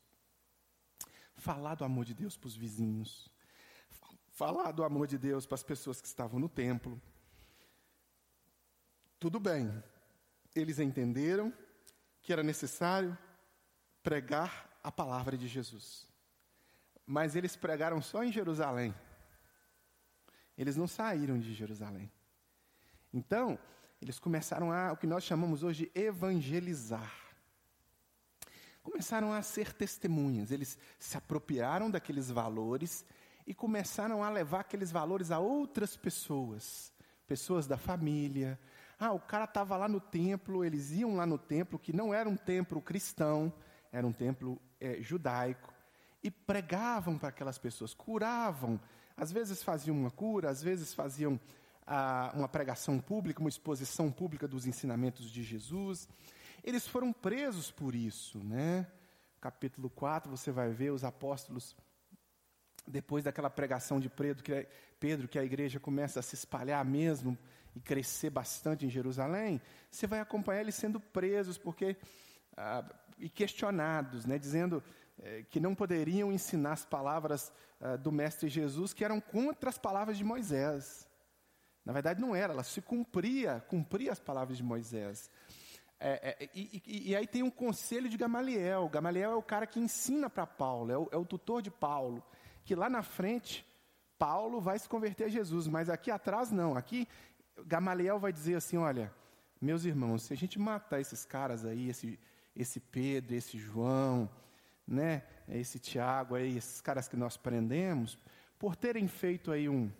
falar 1.38 1.76
do 1.76 1.84
amor 1.84 2.04
de 2.04 2.14
Deus 2.14 2.36
para 2.36 2.48
os 2.48 2.56
vizinhos, 2.56 3.30
falar 4.32 4.72
do 4.72 4.84
amor 4.84 5.06
de 5.06 5.16
Deus 5.16 5.46
para 5.46 5.54
as 5.54 5.62
pessoas 5.62 6.00
que 6.00 6.06
estavam 6.06 6.38
no 6.38 6.48
templo. 6.48 7.00
Tudo 9.18 9.40
bem, 9.40 9.72
eles 10.54 10.78
entenderam 10.78 11.52
que 12.20 12.32
era 12.32 12.42
necessário 12.42 13.16
pregar 14.02 14.67
a 14.82 14.90
palavra 14.90 15.36
de 15.36 15.46
Jesus. 15.48 16.06
Mas 17.06 17.36
eles 17.36 17.56
pregaram 17.56 18.02
só 18.02 18.22
em 18.22 18.32
Jerusalém. 18.32 18.94
Eles 20.56 20.76
não 20.76 20.86
saíram 20.86 21.38
de 21.38 21.54
Jerusalém. 21.54 22.10
Então, 23.12 23.58
eles 24.02 24.18
começaram 24.18 24.70
a 24.72 24.92
o 24.92 24.96
que 24.96 25.06
nós 25.06 25.24
chamamos 25.24 25.62
hoje 25.62 25.90
de 25.92 26.00
evangelizar 26.00 27.28
começaram 28.90 29.32
a 29.34 29.42
ser 29.42 29.74
testemunhas. 29.74 30.50
Eles 30.50 30.78
se 30.98 31.16
apropriaram 31.16 31.90
daqueles 31.90 32.30
valores 32.30 33.04
e 33.46 33.52
começaram 33.52 34.24
a 34.24 34.30
levar 34.30 34.60
aqueles 34.60 34.90
valores 34.90 35.30
a 35.30 35.38
outras 35.38 35.94
pessoas, 35.94 36.90
pessoas 37.26 37.66
da 37.66 37.76
família. 37.76 38.58
Ah, 38.98 39.12
o 39.12 39.20
cara 39.20 39.44
estava 39.44 39.76
lá 39.76 39.88
no 39.88 40.00
templo, 40.00 40.64
eles 40.64 40.90
iam 40.90 41.16
lá 41.16 41.26
no 41.26 41.36
templo, 41.36 41.78
que 41.78 41.92
não 41.92 42.14
era 42.14 42.28
um 42.28 42.36
templo 42.36 42.80
cristão, 42.80 43.52
era 43.92 44.06
um 44.06 44.12
templo 44.12 44.60
é, 44.80 45.00
judaico, 45.00 45.72
e 46.22 46.30
pregavam 46.30 47.16
para 47.16 47.28
aquelas 47.28 47.58
pessoas, 47.58 47.94
curavam. 47.94 48.80
Às 49.16 49.32
vezes 49.32 49.62
faziam 49.62 49.96
uma 49.96 50.10
cura, 50.10 50.50
às 50.50 50.62
vezes 50.62 50.92
faziam 50.92 51.40
ah, 51.86 52.30
uma 52.34 52.48
pregação 52.48 53.00
pública, 53.00 53.40
uma 53.40 53.48
exposição 53.48 54.10
pública 54.10 54.46
dos 54.46 54.66
ensinamentos 54.66 55.30
de 55.30 55.42
Jesus. 55.42 56.08
Eles 56.62 56.86
foram 56.86 57.12
presos 57.12 57.70
por 57.70 57.94
isso, 57.94 58.38
né? 58.44 58.86
Capítulo 59.40 59.88
4, 59.88 60.30
você 60.30 60.50
vai 60.50 60.70
ver 60.70 60.90
os 60.90 61.04
apóstolos, 61.04 61.76
depois 62.86 63.24
daquela 63.24 63.48
pregação 63.48 64.00
de 64.00 64.08
Pedro 64.08 64.42
que, 64.42 64.52
é, 64.52 64.68
Pedro, 64.98 65.28
que 65.28 65.38
a 65.38 65.44
igreja 65.44 65.78
começa 65.78 66.18
a 66.18 66.22
se 66.22 66.34
espalhar 66.34 66.84
mesmo 66.84 67.38
e 67.76 67.80
crescer 67.80 68.30
bastante 68.30 68.84
em 68.84 68.90
Jerusalém, 68.90 69.60
você 69.90 70.06
vai 70.06 70.18
acompanhar 70.20 70.62
eles 70.62 70.74
sendo 70.74 70.98
presos 70.98 71.56
porque 71.56 71.96
ah, 72.56 72.84
e 73.18 73.28
questionados, 73.28 74.24
né? 74.24 74.38
Dizendo 74.38 74.82
eh, 75.18 75.44
que 75.50 75.60
não 75.60 75.74
poderiam 75.74 76.32
ensinar 76.32 76.72
as 76.72 76.84
palavras 76.84 77.52
ah, 77.80 77.96
do 77.96 78.10
Mestre 78.10 78.48
Jesus 78.48 78.92
que 78.92 79.04
eram 79.04 79.20
contra 79.20 79.70
as 79.70 79.78
palavras 79.78 80.18
de 80.18 80.24
Moisés. 80.24 81.06
Na 81.84 81.92
verdade, 81.92 82.20
não 82.20 82.34
era, 82.34 82.52
ela 82.52 82.64
se 82.64 82.82
cumpria, 82.82 83.64
cumpria 83.68 84.10
as 84.10 84.18
palavras 84.18 84.56
de 84.56 84.64
Moisés. 84.64 85.30
É, 86.00 86.36
é, 86.40 86.50
e, 86.54 86.82
e, 86.84 87.10
e, 87.10 87.16
aí 87.16 87.26
tem 87.26 87.42
um 87.42 87.50
conselho 87.50 88.08
de 88.08 88.16
Gamaliel. 88.16 88.88
Gamaliel 88.88 89.32
é 89.32 89.36
o 89.36 89.42
cara 89.42 89.66
que 89.66 89.80
ensina 89.80 90.28
para 90.28 90.46
Paulo, 90.46 90.92
é 90.92 90.98
o, 90.98 91.08
é 91.12 91.16
o, 91.16 91.24
tutor 91.24 91.62
de 91.62 91.70
Paulo. 91.70 92.22
Que 92.64 92.74
lá 92.74 92.90
na 92.90 93.02
frente, 93.02 93.64
Paulo 94.18 94.60
vai 94.60 94.78
se 94.78 94.88
converter 94.88 95.24
a 95.24 95.28
Jesus, 95.28 95.66
mas 95.68 95.88
aqui 95.88 96.10
atrás 96.10 96.50
não. 96.50 96.76
Aqui, 96.76 97.08
Gamaliel 97.64 98.18
vai 98.18 98.32
dizer 98.32 98.56
assim: 98.56 98.76
olha, 98.76 99.12
meus 99.60 99.84
irmãos, 99.84 100.24
se 100.24 100.32
a 100.32 100.36
gente 100.36 100.58
matar 100.58 101.00
esses 101.00 101.24
caras 101.24 101.64
aí, 101.64 101.88
esse, 101.88 102.18
esse 102.58 102.80
Pedro, 102.80 103.34
esse 103.34 103.56
João, 103.56 104.28
né, 104.86 105.22
esse 105.48 105.78
Tiago 105.78 106.34
aí, 106.34 106.56
esses 106.56 106.80
caras 106.80 107.08
que 107.08 107.16
nós 107.16 107.36
prendemos, 107.36 108.18
por 108.58 108.76
terem 108.76 109.08
feito 109.08 109.50
aí 109.50 109.68
um, 109.68 109.90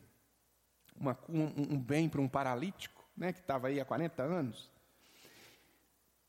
uma, 0.95 1.17
um, 1.29 1.75
um 1.75 1.81
bem 1.81 2.09
para 2.09 2.21
um 2.21 2.29
paralítico, 2.29 3.03
né, 3.17 3.33
que 3.33 3.41
estava 3.41 3.69
aí 3.69 3.81
há 3.81 3.85
40 3.85 4.23
anos 4.23 4.71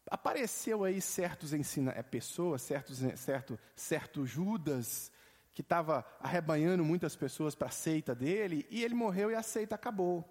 apareceu 0.09 0.83
aí 0.83 0.99
certos 0.99 1.53
ensina, 1.53 1.91
é, 1.95 2.01
pessoas, 2.01 2.61
certos, 2.61 3.03
é, 3.03 3.15
certo, 3.15 3.59
certo 3.75 4.25
Judas, 4.25 5.11
que 5.53 5.61
estava 5.61 6.05
arrebanhando 6.19 6.83
muitas 6.83 7.15
pessoas 7.15 7.53
para 7.53 7.67
a 7.67 7.71
seita 7.71 8.15
dele, 8.15 8.65
e 8.69 8.83
ele 8.83 8.95
morreu 8.95 9.29
e 9.29 9.35
a 9.35 9.43
seita 9.43 9.75
acabou. 9.75 10.25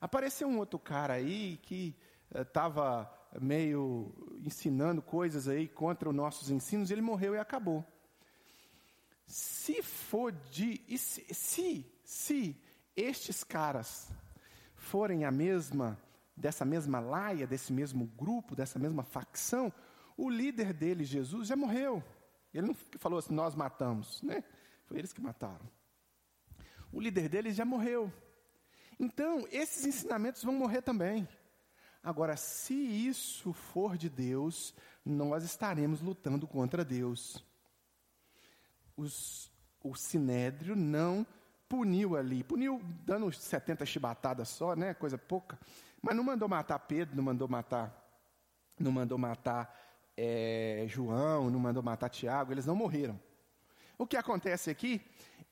Apareceu 0.00 0.48
um 0.48 0.58
outro 0.58 0.78
cara 0.78 1.14
aí 1.14 1.58
que 1.62 1.94
estava 2.34 3.10
eh, 3.12 3.19
meio 3.38 4.12
ensinando 4.44 5.02
coisas 5.02 5.46
aí 5.46 5.68
contra 5.68 6.08
os 6.08 6.14
nossos 6.14 6.50
ensinos, 6.50 6.90
ele 6.90 7.02
morreu 7.02 7.34
e 7.34 7.38
acabou. 7.38 7.84
Se 9.26 9.82
for 9.82 10.32
de. 10.32 10.80
Se, 10.98 11.26
se, 11.32 11.86
se 12.02 12.56
estes 12.96 13.44
caras 13.44 14.10
forem 14.74 15.24
a 15.24 15.30
mesma 15.30 15.98
dessa 16.40 16.64
mesma 16.64 16.98
laia, 17.00 17.46
desse 17.46 17.72
mesmo 17.72 18.06
grupo, 18.06 18.56
dessa 18.56 18.78
mesma 18.78 19.04
facção, 19.04 19.72
o 20.16 20.28
líder 20.30 20.72
deles, 20.72 21.08
Jesus, 21.08 21.48
já 21.48 21.54
morreu. 21.54 22.02
Ele 22.52 22.68
não 22.68 22.74
falou 22.74 23.18
assim, 23.18 23.34
nós 23.34 23.54
matamos, 23.54 24.22
né? 24.22 24.42
Foi 24.86 24.98
eles 24.98 25.12
que 25.12 25.20
mataram. 25.20 25.68
O 26.92 27.00
líder 27.00 27.28
deles 27.28 27.54
já 27.54 27.64
morreu. 27.64 28.12
Então, 28.98 29.46
esses 29.50 29.86
ensinamentos 29.86 30.42
vão 30.42 30.54
morrer 30.54 30.82
também. 30.82 31.28
Agora, 32.02 32.36
se 32.36 32.74
isso 32.74 33.52
for 33.52 33.96
de 33.96 34.08
Deus, 34.08 34.74
nós 35.04 35.44
estaremos 35.44 36.00
lutando 36.00 36.46
contra 36.46 36.84
Deus. 36.84 37.44
Os, 38.96 39.50
o 39.82 39.94
sinédrio 39.94 40.74
não 40.74 41.26
puniu 41.68 42.16
ali, 42.16 42.42
puniu 42.42 42.80
dando 43.04 43.30
70 43.30 43.84
chibatadas 43.86 44.48
só, 44.48 44.74
né? 44.74 44.94
Coisa 44.94 45.18
pouca. 45.18 45.58
Mas 46.00 46.16
não 46.16 46.24
mandou 46.24 46.48
matar 46.48 46.78
Pedro, 46.80 47.16
não 47.16 47.22
mandou 47.22 47.46
matar, 47.46 47.94
não 48.78 48.90
mandou 48.90 49.18
matar 49.18 49.78
é, 50.16 50.84
João, 50.88 51.50
não 51.50 51.60
mandou 51.60 51.82
matar 51.82 52.08
Tiago, 52.08 52.52
eles 52.52 52.66
não 52.66 52.74
morreram. 52.74 53.20
O 53.98 54.06
que 54.06 54.16
acontece 54.16 54.70
aqui 54.70 55.00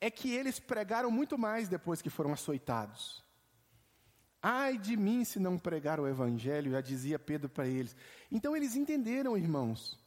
é 0.01 0.09
que 0.09 0.33
eles 0.33 0.59
pregaram 0.59 1.11
muito 1.11 1.37
mais 1.37 1.69
depois 1.69 2.01
que 2.01 2.09
foram 2.09 2.33
açoitados. 2.33 3.23
Ai 4.41 4.77
de 4.77 4.95
mim 4.95 5.25
se 5.25 5.39
não 5.39 5.57
pregar 5.59 5.99
o 5.99 6.07
evangelho, 6.07 6.71
já 6.71 6.81
dizia 6.81 7.19
Pedro 7.19 7.49
para 7.49 7.67
eles. 7.67 7.95
Então 8.31 8.55
eles 8.55 8.75
entenderam, 8.75 9.37
irmãos. 9.37 9.99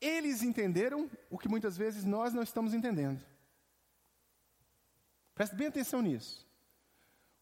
Eles 0.00 0.42
entenderam 0.42 1.10
o 1.30 1.38
que 1.38 1.48
muitas 1.48 1.76
vezes 1.76 2.04
nós 2.04 2.34
não 2.34 2.42
estamos 2.42 2.74
entendendo. 2.74 3.24
Preste 5.34 5.54
bem 5.54 5.66
atenção 5.66 6.02
nisso. 6.02 6.46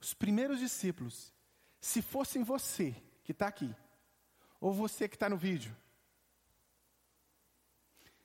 Os 0.01 0.15
primeiros 0.15 0.61
discípulos, 0.61 1.33
se 1.81 2.03
fossem 2.03 2.43
você 2.43 2.95
que 3.25 3.33
está 3.33 3.47
aqui, 3.49 3.75
ou 4.61 4.73
você 4.73 5.09
que 5.09 5.17
está 5.17 5.29
no 5.29 5.37
vídeo, 5.37 5.77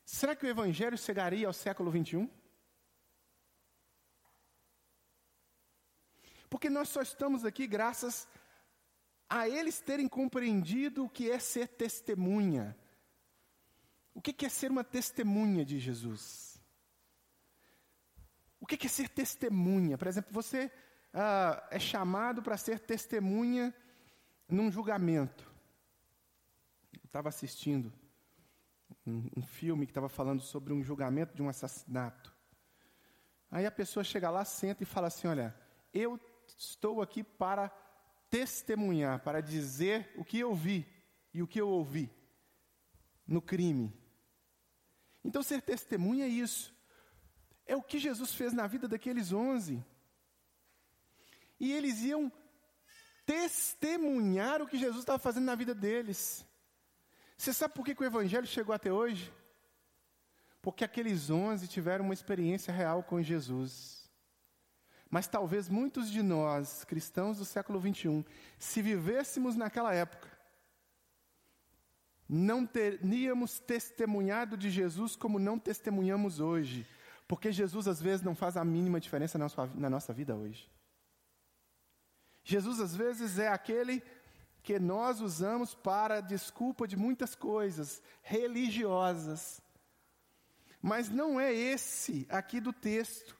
será 0.06 0.36
que 0.36 0.46
o 0.46 0.50
Evangelho 0.50 0.98
chegaria 0.98 1.48
ao 1.48 1.54
século 1.54 1.90
21? 1.90 2.30
Porque 6.50 6.70
nós 6.70 6.90
só 6.90 7.02
estamos 7.02 7.46
aqui 7.46 7.68
graças 7.68 8.28
a 9.30 9.48
eles 9.48 9.80
terem 9.80 10.08
compreendido 10.08 11.06
o 11.06 11.10
que 11.10 11.30
é 11.30 11.38
ser 11.38 11.68
testemunha. 11.68 12.76
O 14.14 14.22
que 14.22 14.46
é 14.46 14.50
ser 14.50 14.72
uma 14.72 14.84
testemunha 14.84 15.64
de 15.64 15.80
Jesus? 15.80 16.60
O 18.60 18.66
que 18.66 18.86
é 18.86 18.90
ser 18.90 19.08
testemunha? 19.08 19.98
Por 19.98 20.08
exemplo, 20.08 20.34
você 20.34 20.72
ah, 21.14 21.68
é 21.72 21.80
chamado 21.80 22.42
para 22.42 22.58
ser 22.58 22.80
testemunha 22.80 23.74
num 24.48 24.72
julgamento. 24.72 25.50
Eu 26.94 27.06
estava 27.06 27.30
assistindo 27.30 27.94
um, 29.06 29.30
um 29.38 29.42
filme 29.44 29.86
que 29.86 29.92
estava 29.92 30.10
falando 30.10 30.42
sobre 30.42 30.74
um 30.74 30.84
julgamento 30.84 31.36
de 31.36 31.42
um 31.42 31.50
assassinato. 31.50 32.36
Aí 33.52 33.66
a 33.66 33.72
pessoa 33.72 34.04
chega 34.04 34.30
lá, 34.30 34.44
senta 34.44 34.84
e 34.84 34.86
fala 34.86 35.08
assim: 35.08 35.28
Olha, 35.28 35.56
eu 35.94 36.20
estou 36.60 37.02
aqui 37.02 37.24
para 37.24 37.70
testemunhar, 38.30 39.24
para 39.24 39.42
dizer 39.42 40.12
o 40.16 40.24
que 40.24 40.38
eu 40.38 40.54
vi. 40.54 40.86
e 41.34 41.42
o 41.44 41.48
que 41.48 41.62
eu 41.62 41.70
ouvi 41.70 42.12
no 43.26 43.40
crime. 43.40 43.94
Então, 45.24 45.44
ser 45.44 45.62
testemunha 45.62 46.26
é 46.26 46.28
isso. 46.28 46.76
É 47.68 47.76
o 47.76 47.84
que 47.84 48.00
Jesus 48.00 48.34
fez 48.34 48.52
na 48.52 48.66
vida 48.66 48.88
daqueles 48.88 49.32
onze. 49.32 49.86
E 51.60 51.72
eles 51.72 52.02
iam 52.02 52.32
testemunhar 53.28 54.60
o 54.60 54.68
que 54.68 54.78
Jesus 54.78 55.02
estava 55.02 55.20
fazendo 55.20 55.46
na 55.46 55.54
vida 55.54 55.76
deles. 55.76 56.44
Você 57.38 57.54
sabe 57.54 57.76
por 57.76 57.86
que, 57.86 57.94
que 57.94 58.02
o 58.02 58.06
Evangelho 58.06 58.48
chegou 58.48 58.74
até 58.74 58.92
hoje? 58.92 59.32
Porque 60.64 60.84
aqueles 60.84 61.30
onze 61.30 61.68
tiveram 61.68 62.06
uma 62.06 62.14
experiência 62.14 62.74
real 62.74 63.04
com 63.04 63.22
Jesus. 63.22 63.99
Mas 65.10 65.28
talvez 65.28 65.68
muitos 65.68 66.12
de 66.12 66.22
nós, 66.22 66.84
cristãos 66.84 67.40
do 67.40 67.46
século 67.46 67.80
21, 67.80 68.24
se 68.60 68.82
vivêssemos 68.82 69.56
naquela 69.56 69.94
época, 69.94 70.30
não 72.28 72.64
teríamos 72.64 73.60
testemunhado 73.60 74.56
de 74.56 74.70
Jesus 74.70 75.16
como 75.16 75.40
não 75.40 75.58
testemunhamos 75.58 76.40
hoje, 76.40 76.86
porque 77.28 77.52
Jesus 77.52 77.88
às 77.88 78.00
vezes 78.00 78.24
não 78.24 78.36
faz 78.36 78.56
a 78.56 78.64
mínima 78.64 79.00
diferença 79.00 79.38
na, 79.40 79.50
sua, 79.50 79.66
na 79.74 79.90
nossa 79.90 80.14
vida 80.14 80.36
hoje. 80.36 80.70
Jesus 82.44 82.80
às 82.80 82.96
vezes 82.96 83.40
é 83.40 83.48
aquele 83.48 84.04
que 84.62 84.78
nós 84.78 85.22
usamos 85.22 85.74
para 85.74 86.22
desculpa 86.22 86.88
de 86.88 86.96
muitas 86.96 87.34
coisas 87.34 88.02
religiosas. 88.22 89.60
Mas 90.80 91.10
não 91.10 91.40
é 91.40 91.52
esse 91.52 92.28
aqui 92.30 92.60
do 92.60 92.72
texto 92.72 93.39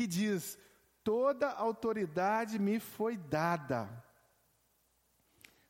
que 0.00 0.06
diz: 0.06 0.58
toda 1.04 1.50
autoridade 1.50 2.58
me 2.58 2.80
foi 2.80 3.18
dada 3.18 3.86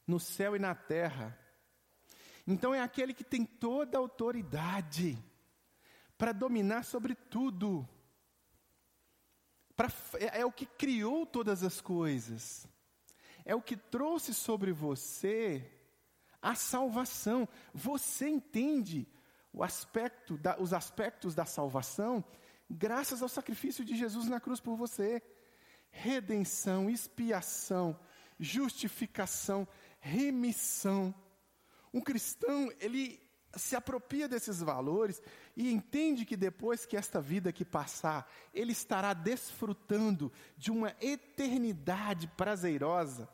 no 0.07 0.21
céu 0.21 0.55
e 0.55 0.59
na 0.61 0.73
terra. 0.73 1.37
Então 2.47 2.73
é 2.73 2.81
aquele 2.81 3.13
que 3.13 3.25
tem 3.25 3.45
toda 3.45 3.99
a 3.99 4.01
autoridade 4.01 5.19
para 6.17 6.31
dominar 6.31 6.85
sobre 6.85 7.17
tudo. 7.17 7.89
Pra, 9.75 9.89
é, 10.21 10.43
é 10.43 10.47
o 10.47 10.53
que 10.53 10.65
criou 10.65 11.27
todas 11.27 11.65
as 11.65 11.81
coisas. 11.81 12.69
É 13.45 13.53
o 13.53 13.61
que 13.61 13.77
trouxe 13.77 14.33
sobre 14.33 14.71
você 14.71 15.69
a 16.41 16.55
salvação. 16.55 17.49
Você 17.75 18.29
entende 18.29 19.09
o 19.53 19.65
aspecto 19.65 20.39
da, 20.39 20.57
os 20.61 20.73
aspectos 20.73 21.35
da 21.35 21.45
salvação 21.45 22.25
graças 22.71 23.23
ao 23.23 23.29
sacrifício 23.29 23.85
de 23.85 23.97
Jesus 23.97 24.29
na 24.29 24.41
cruz 24.41 24.61
por 24.61 24.77
você. 24.77 25.23
Redenção, 25.91 26.89
expiação, 26.89 27.99
justificação, 28.39 29.67
remissão. 29.99 31.15
Um 31.93 32.01
cristão, 32.01 32.73
ele 32.79 33.21
se 33.57 33.75
apropria 33.75 34.29
desses 34.29 34.61
valores 34.61 35.21
e 35.57 35.73
entende 35.73 36.25
que 36.25 36.37
depois 36.37 36.87
que 36.87 36.97
esta 36.97 37.21
vida 37.21 37.53
que 37.53 37.65
passar, 37.65 38.31
ele 38.55 38.73
estará 38.73 39.13
desfrutando 39.13 40.33
de 40.57 40.71
uma 40.71 40.95
eternidade 41.01 42.29
prazerosa. 42.29 43.29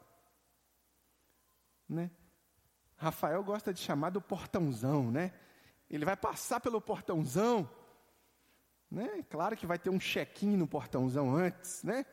Né? 1.89 2.11
Rafael 2.97 3.45
gosta 3.45 3.75
de 3.75 3.81
chamar 3.81 4.11
do 4.11 4.23
portãozão, 4.23 5.11
né? 5.11 5.33
Ele 5.89 6.05
vai 6.05 6.17
passar 6.17 6.61
pelo 6.61 6.81
portãozão, 6.81 7.71
né? 8.91 9.25
Claro 9.29 9.57
que 9.57 9.67
vai 9.67 9.79
ter 9.79 9.91
um 9.91 9.99
check-in 9.99 10.57
no 10.57 10.67
portãozão 10.67 11.35
antes, 11.35 11.83
né? 11.83 12.07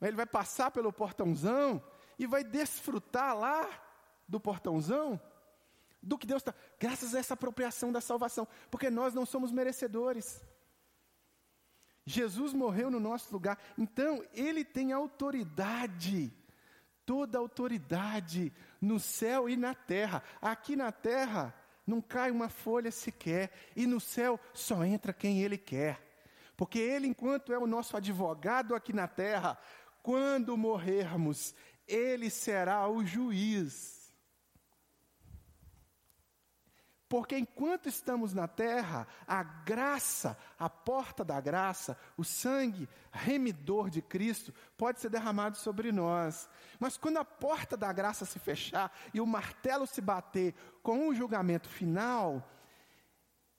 Mas 0.00 0.08
ele 0.08 0.16
vai 0.16 0.26
passar 0.26 0.70
pelo 0.70 0.92
portãozão 0.92 1.82
e 2.18 2.26
vai 2.26 2.42
desfrutar 2.44 3.36
lá 3.36 3.68
do 4.26 4.40
portãozão 4.40 5.20
do 6.02 6.16
que 6.16 6.26
Deus 6.26 6.42
está, 6.42 6.54
graças 6.78 7.14
a 7.14 7.18
essa 7.18 7.34
apropriação 7.34 7.90
da 7.90 8.00
salvação, 8.00 8.46
porque 8.70 8.88
nós 8.88 9.14
não 9.14 9.26
somos 9.26 9.50
merecedores. 9.50 10.40
Jesus 12.04 12.52
morreu 12.52 12.90
no 12.90 13.00
nosso 13.00 13.32
lugar, 13.32 13.58
então 13.76 14.24
Ele 14.32 14.64
tem 14.64 14.92
autoridade, 14.92 16.32
toda 17.04 17.38
autoridade 17.38 18.52
no 18.80 18.98
céu 18.98 19.48
e 19.48 19.56
na 19.56 19.74
terra. 19.74 20.22
Aqui 20.40 20.74
na 20.76 20.90
terra 20.90 21.54
não 21.88 22.00
cai 22.00 22.30
uma 22.30 22.48
folha 22.48 22.90
sequer, 22.90 23.50
e 23.74 23.86
no 23.86 23.98
céu 23.98 24.38
só 24.52 24.84
entra 24.84 25.12
quem 25.12 25.42
Ele 25.42 25.58
quer, 25.58 26.00
porque 26.56 26.78
Ele, 26.78 27.06
enquanto 27.06 27.52
é 27.52 27.58
o 27.58 27.66
nosso 27.66 27.96
advogado 27.96 28.74
aqui 28.74 28.92
na 28.92 29.08
terra, 29.08 29.58
quando 30.02 30.56
morrermos, 30.56 31.54
ele 31.86 32.30
será 32.30 32.86
o 32.88 33.04
juiz. 33.04 33.97
Porque 37.08 37.38
enquanto 37.38 37.88
estamos 37.88 38.34
na 38.34 38.46
terra, 38.46 39.06
a 39.26 39.42
graça, 39.42 40.36
a 40.58 40.68
porta 40.68 41.24
da 41.24 41.40
graça, 41.40 41.96
o 42.18 42.24
sangue 42.24 42.86
remidor 43.10 43.88
de 43.88 44.02
Cristo 44.02 44.52
pode 44.76 45.00
ser 45.00 45.08
derramado 45.08 45.56
sobre 45.56 45.90
nós. 45.90 46.50
Mas 46.78 46.98
quando 46.98 47.16
a 47.16 47.24
porta 47.24 47.76
da 47.76 47.90
graça 47.92 48.26
se 48.26 48.38
fechar 48.38 48.92
e 49.14 49.20
o 49.20 49.26
martelo 49.26 49.86
se 49.86 50.02
bater 50.02 50.54
com 50.82 51.08
o 51.08 51.14
julgamento 51.14 51.68
final, 51.68 52.46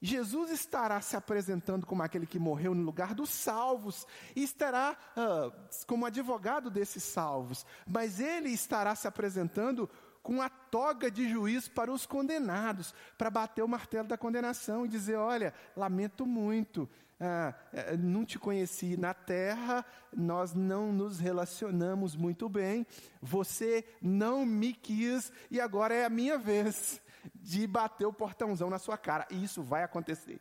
Jesus 0.01 0.51
estará 0.51 1.01
se 1.01 1.17
apresentando 1.17 1.85
como 1.85 2.03
aquele 2.03 2.25
que 2.25 2.39
morreu 2.39 2.73
no 2.73 2.83
lugar 2.83 3.13
dos 3.13 3.29
salvos 3.29 4.07
e 4.35 4.43
estará 4.43 4.95
uh, 5.17 5.85
como 5.85 6.05
advogado 6.05 6.69
desses 6.69 7.03
salvos, 7.03 7.65
mas 7.85 8.19
ele 8.19 8.49
estará 8.49 8.95
se 8.95 9.07
apresentando 9.07 9.89
com 10.21 10.41
a 10.41 10.49
toga 10.49 11.10
de 11.10 11.29
juiz 11.29 11.67
para 11.67 11.91
os 11.91 12.05
condenados, 12.05 12.93
para 13.17 13.29
bater 13.29 13.63
o 13.63 13.67
martelo 13.67 14.08
da 14.08 14.17
condenação 14.17 14.86
e 14.86 14.89
dizer: 14.89 15.15
Olha, 15.15 15.53
lamento 15.75 16.25
muito, 16.25 16.89
ah, 17.19 17.53
eh, 17.73 17.97
não 17.97 18.25
te 18.25 18.39
conheci 18.39 18.95
na 18.95 19.13
terra, 19.13 19.86
nós 20.15 20.53
não 20.53 20.93
nos 20.93 21.19
relacionamos 21.19 22.15
muito 22.15 22.47
bem, 22.47 22.86
você 23.21 23.86
não 24.01 24.45
me 24.45 24.73
quis 24.73 25.32
e 25.51 25.60
agora 25.60 25.93
é 25.93 26.05
a 26.05 26.10
minha 26.10 26.38
vez 26.38 27.01
de 27.36 27.67
bater 27.67 28.05
o 28.05 28.13
portãozão 28.13 28.69
na 28.69 28.79
sua 28.79 28.97
cara. 28.97 29.27
E 29.29 29.43
isso 29.43 29.62
vai 29.62 29.84
acontecer. 29.84 30.39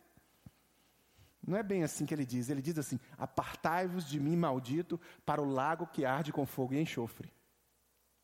Não 1.44 1.56
é 1.56 1.62
bem 1.62 1.82
assim 1.82 2.04
que 2.04 2.14
ele 2.14 2.26
diz. 2.26 2.48
Ele 2.48 2.62
diz 2.62 2.78
assim: 2.78 3.00
Apartai-vos 3.16 4.04
de 4.04 4.20
mim, 4.20 4.36
maldito, 4.36 5.00
para 5.24 5.40
o 5.40 5.50
lago 5.50 5.86
que 5.86 6.04
arde 6.04 6.32
com 6.32 6.44
fogo 6.44 6.74
e 6.74 6.80
enxofre. 6.80 7.32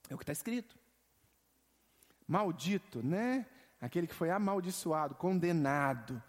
É 0.08 0.14
o 0.14 0.18
que 0.18 0.22
está 0.22 0.32
escrito. 0.32 0.76
Maldito, 2.26 3.02
né? 3.02 3.46
Aquele 3.80 4.06
que 4.06 4.14
foi 4.14 4.30
amaldiçoado, 4.30 5.14
condenado. 5.14 6.22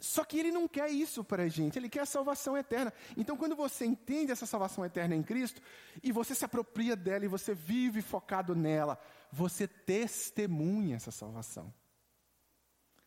Só 0.00 0.24
que 0.24 0.38
ele 0.38 0.52
não 0.52 0.68
quer 0.68 0.90
isso 0.90 1.24
para 1.24 1.42
a 1.44 1.48
gente, 1.48 1.76
ele 1.76 1.88
quer 1.88 2.00
a 2.00 2.06
salvação 2.06 2.56
eterna. 2.56 2.92
Então, 3.16 3.36
quando 3.36 3.56
você 3.56 3.84
entende 3.84 4.30
essa 4.30 4.46
salvação 4.46 4.84
eterna 4.84 5.16
em 5.16 5.24
Cristo, 5.24 5.60
e 6.02 6.12
você 6.12 6.36
se 6.36 6.44
apropria 6.44 6.94
dela 6.94 7.24
e 7.24 7.28
você 7.28 7.52
vive 7.52 8.00
focado 8.00 8.54
nela, 8.54 8.96
você 9.32 9.66
testemunha 9.66 10.96
essa 10.96 11.10
salvação. 11.10 11.74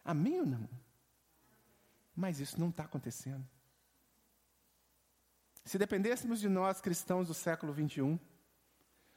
Amém 0.04 0.42
ou 0.42 0.46
não? 0.46 0.70
Mas 2.14 2.42
isso 2.42 2.60
não 2.60 2.70
está 2.70 2.84
acontecendo. 2.84 3.48
Se 5.64 5.78
dependêssemos 5.78 6.42
de 6.42 6.50
nós, 6.50 6.82
cristãos 6.82 7.28
do 7.28 7.34
século 7.34 7.72
21, 7.72 8.20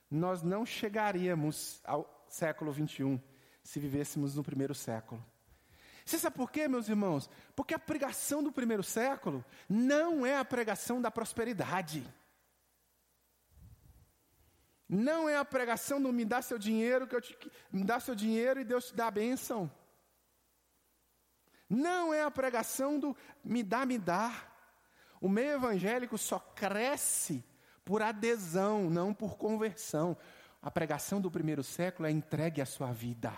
nós 0.08 0.42
não 0.42 0.64
chegaríamos 0.64 1.80
ao 1.82 2.23
século 2.28 2.72
21 2.72 3.20
se 3.62 3.80
vivêssemos 3.80 4.34
no 4.34 4.42
primeiro 4.42 4.74
século. 4.74 5.24
Você 6.04 6.18
sabe 6.18 6.36
por 6.36 6.50
quê, 6.50 6.68
meus 6.68 6.88
irmãos? 6.88 7.30
Porque 7.56 7.72
a 7.72 7.78
pregação 7.78 8.42
do 8.42 8.52
primeiro 8.52 8.82
século 8.82 9.44
não 9.68 10.26
é 10.26 10.36
a 10.36 10.44
pregação 10.44 11.00
da 11.00 11.10
prosperidade. 11.10 12.06
Não 14.86 15.28
é 15.28 15.36
a 15.36 15.44
pregação 15.44 16.00
do 16.02 16.12
me 16.12 16.24
dá 16.24 16.42
seu 16.42 16.58
dinheiro, 16.58 17.06
que 17.06 17.16
eu 17.16 17.20
te, 17.22 17.36
me 17.72 17.84
dá 17.84 17.98
seu 17.98 18.14
dinheiro 18.14 18.60
e 18.60 18.64
Deus 18.64 18.86
te 18.86 18.94
dá 18.94 19.06
a 19.06 19.10
bênção. 19.10 19.70
Não 21.68 22.12
é 22.12 22.22
a 22.22 22.30
pregação 22.30 22.98
do 23.00 23.16
me 23.42 23.62
dá, 23.62 23.86
me 23.86 23.98
dá. 23.98 24.30
O 25.20 25.28
meio 25.28 25.52
evangélico 25.52 26.18
só 26.18 26.38
cresce 26.38 27.42
por 27.82 28.02
adesão, 28.02 28.90
não 28.90 29.14
por 29.14 29.38
conversão. 29.38 30.16
A 30.64 30.70
pregação 30.70 31.20
do 31.20 31.30
primeiro 31.30 31.62
século 31.62 32.08
é 32.08 32.10
entregue 32.10 32.62
a 32.62 32.64
sua 32.64 32.90
vida. 32.90 33.30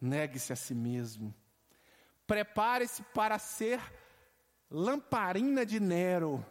Negue-se 0.00 0.50
a 0.50 0.56
si 0.56 0.74
mesmo. 0.74 1.34
Prepare-se 2.26 3.02
para 3.12 3.38
ser 3.38 3.78
lamparina 4.70 5.66
de 5.66 5.78
Nero. 5.78 6.42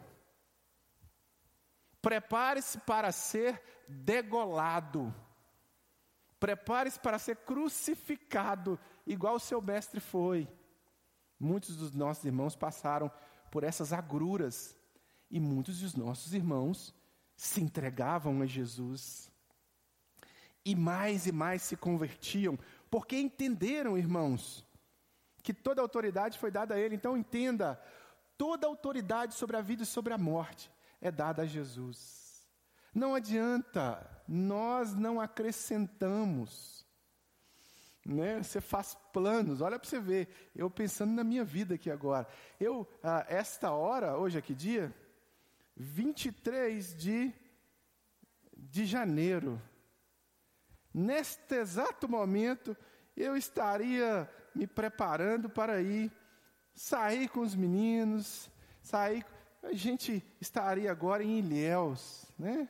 Prepare-se 2.00 2.78
para 2.78 3.10
ser 3.10 3.60
degolado. 3.88 5.12
Prepare-se 6.38 7.00
para 7.00 7.18
ser 7.18 7.38
crucificado, 7.38 8.78
igual 9.04 9.34
o 9.34 9.40
seu 9.40 9.60
mestre 9.60 9.98
foi. 9.98 10.48
Muitos 11.40 11.74
dos 11.74 11.90
nossos 11.90 12.24
irmãos 12.24 12.54
passaram 12.54 13.10
por 13.50 13.64
essas 13.64 13.92
agruras, 13.92 14.78
e 15.28 15.40
muitos 15.40 15.80
dos 15.80 15.96
nossos 15.96 16.32
irmãos 16.34 16.94
se 17.42 17.60
entregavam 17.60 18.40
a 18.40 18.46
Jesus. 18.46 19.28
E 20.64 20.76
mais 20.76 21.26
e 21.26 21.32
mais 21.32 21.60
se 21.62 21.76
convertiam, 21.76 22.56
porque 22.88 23.18
entenderam, 23.18 23.98
irmãos, 23.98 24.64
que 25.42 25.52
toda 25.52 25.82
autoridade 25.82 26.38
foi 26.38 26.52
dada 26.52 26.76
a 26.76 26.78
ele. 26.78 26.94
Então 26.94 27.16
entenda, 27.16 27.82
toda 28.38 28.68
autoridade 28.68 29.34
sobre 29.34 29.56
a 29.56 29.60
vida 29.60 29.82
e 29.82 29.86
sobre 29.86 30.12
a 30.12 30.18
morte 30.18 30.70
é 31.00 31.10
dada 31.10 31.42
a 31.42 31.46
Jesus. 31.46 32.46
Não 32.94 33.12
adianta, 33.12 34.08
nós 34.28 34.94
não 34.94 35.20
acrescentamos. 35.20 36.86
Né? 38.06 38.40
Você 38.40 38.60
faz 38.60 38.96
planos, 39.12 39.60
olha 39.60 39.80
para 39.80 39.88
você 39.88 39.98
ver. 39.98 40.28
Eu 40.54 40.70
pensando 40.70 41.10
na 41.10 41.24
minha 41.24 41.44
vida 41.44 41.74
aqui 41.74 41.90
agora. 41.90 42.28
Eu, 42.60 42.88
ah, 43.02 43.26
esta 43.28 43.72
hora, 43.72 44.16
hoje 44.16 44.38
é 44.38 44.40
que 44.40 44.54
dia? 44.54 44.94
23 45.76 46.94
de, 46.96 47.32
de 48.56 48.84
janeiro. 48.86 49.60
Neste 50.92 51.54
exato 51.54 52.08
momento, 52.08 52.76
eu 53.16 53.36
estaria 53.36 54.28
me 54.54 54.66
preparando 54.66 55.48
para 55.48 55.80
ir 55.80 56.12
sair 56.74 57.28
com 57.28 57.40
os 57.40 57.54
meninos, 57.54 58.50
sair. 58.82 59.24
A 59.62 59.72
gente 59.72 60.24
estaria 60.40 60.90
agora 60.90 61.22
em 61.22 61.38
Ilhéus, 61.38 62.26
né? 62.38 62.68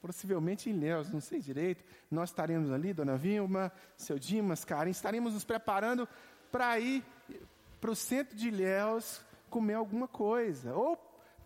Possivelmente 0.00 0.70
em 0.70 0.74
Ilhéus, 0.74 1.10
não 1.10 1.20
sei 1.20 1.40
direito. 1.40 1.82
Nós 2.10 2.30
estaremos 2.30 2.70
ali, 2.70 2.92
Dona 2.92 3.16
Vilma, 3.16 3.72
seu 3.96 4.18
Dimas, 4.18 4.64
Karim, 4.64 4.90
estaremos 4.90 5.34
nos 5.34 5.44
preparando 5.44 6.08
para 6.52 6.78
ir 6.78 7.04
para 7.80 7.90
o 7.90 7.96
centro 7.96 8.36
de 8.36 8.48
Ilhéus 8.48 9.20
comer 9.50 9.74
alguma 9.74 10.06
coisa, 10.06 10.74
ou 10.74 10.96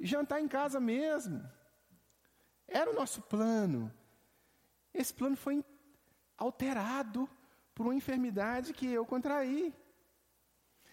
jantar 0.00 0.40
em 0.40 0.48
casa 0.48 0.80
mesmo. 0.80 1.42
Era 2.66 2.90
o 2.90 2.94
nosso 2.94 3.22
plano. 3.22 3.92
Esse 4.92 5.12
plano 5.12 5.36
foi 5.36 5.64
alterado 6.36 7.28
por 7.74 7.86
uma 7.86 7.94
enfermidade 7.94 8.72
que 8.72 8.86
eu 8.86 9.04
contraí. 9.06 9.74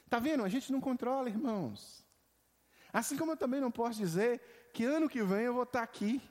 Está 0.05 0.19
vendo? 0.19 0.43
A 0.43 0.49
gente 0.49 0.71
não 0.71 0.81
controla, 0.81 1.29
irmãos. 1.29 2.05
Assim 2.91 3.15
como 3.15 3.31
eu 3.31 3.37
também 3.37 3.61
não 3.61 3.71
posso 3.71 3.99
dizer 3.99 4.41
que 4.73 4.83
ano 4.83 5.09
que 5.09 5.21
vem 5.21 5.41
eu 5.41 5.53
vou 5.53 5.63
estar 5.63 5.83
aqui. 5.83 6.21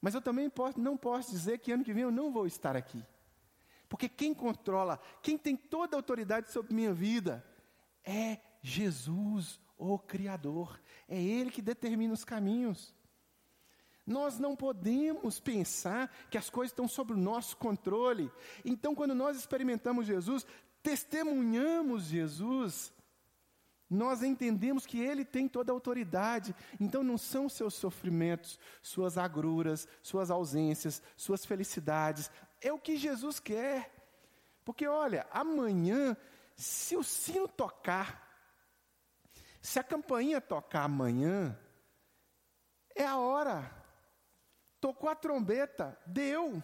Mas 0.00 0.14
eu 0.14 0.22
também 0.22 0.48
posso, 0.48 0.78
não 0.78 0.96
posso 0.96 1.30
dizer 1.30 1.58
que 1.58 1.72
ano 1.72 1.84
que 1.84 1.92
vem 1.92 2.04
eu 2.04 2.10
não 2.10 2.30
vou 2.30 2.46
estar 2.46 2.76
aqui. 2.76 3.04
Porque 3.88 4.08
quem 4.08 4.34
controla, 4.34 5.00
quem 5.22 5.36
tem 5.36 5.56
toda 5.56 5.96
a 5.96 5.98
autoridade 5.98 6.52
sobre 6.52 6.74
minha 6.74 6.92
vida, 6.92 7.44
é 8.04 8.38
Jesus, 8.62 9.60
o 9.78 9.98
Criador. 9.98 10.80
É 11.08 11.20
Ele 11.20 11.50
que 11.50 11.62
determina 11.62 12.12
os 12.12 12.24
caminhos. 12.24 12.94
Nós 14.06 14.38
não 14.38 14.56
podemos 14.56 15.38
pensar 15.38 16.10
que 16.30 16.38
as 16.38 16.48
coisas 16.48 16.72
estão 16.72 16.88
sob 16.88 17.12
o 17.12 17.16
nosso 17.16 17.56
controle. 17.56 18.30
Então, 18.64 18.94
quando 18.94 19.14
nós 19.14 19.36
experimentamos 19.36 20.06
Jesus, 20.06 20.46
testemunhamos 20.82 22.04
Jesus, 22.04 22.92
nós 23.88 24.22
entendemos 24.22 24.86
que 24.86 24.98
Ele 24.98 25.24
tem 25.24 25.46
toda 25.46 25.70
a 25.70 25.74
autoridade. 25.74 26.54
Então, 26.80 27.02
não 27.02 27.18
são 27.18 27.48
seus 27.48 27.74
sofrimentos, 27.74 28.58
suas 28.82 29.18
agruras, 29.18 29.86
suas 30.02 30.30
ausências, 30.30 31.02
suas 31.16 31.44
felicidades. 31.44 32.30
É 32.60 32.72
o 32.72 32.78
que 32.78 32.96
Jesus 32.96 33.38
quer. 33.38 33.94
Porque, 34.64 34.86
olha, 34.86 35.26
amanhã, 35.30 36.16
se 36.56 36.96
o 36.96 37.02
sino 37.02 37.46
tocar, 37.46 38.27
se 39.60 39.78
a 39.78 39.84
campainha 39.84 40.40
tocar 40.40 40.84
amanhã, 40.84 41.58
é 42.94 43.04
a 43.04 43.16
hora 43.16 43.78
tocou 44.80 45.08
a 45.08 45.14
trombeta, 45.14 45.98
deu. 46.06 46.62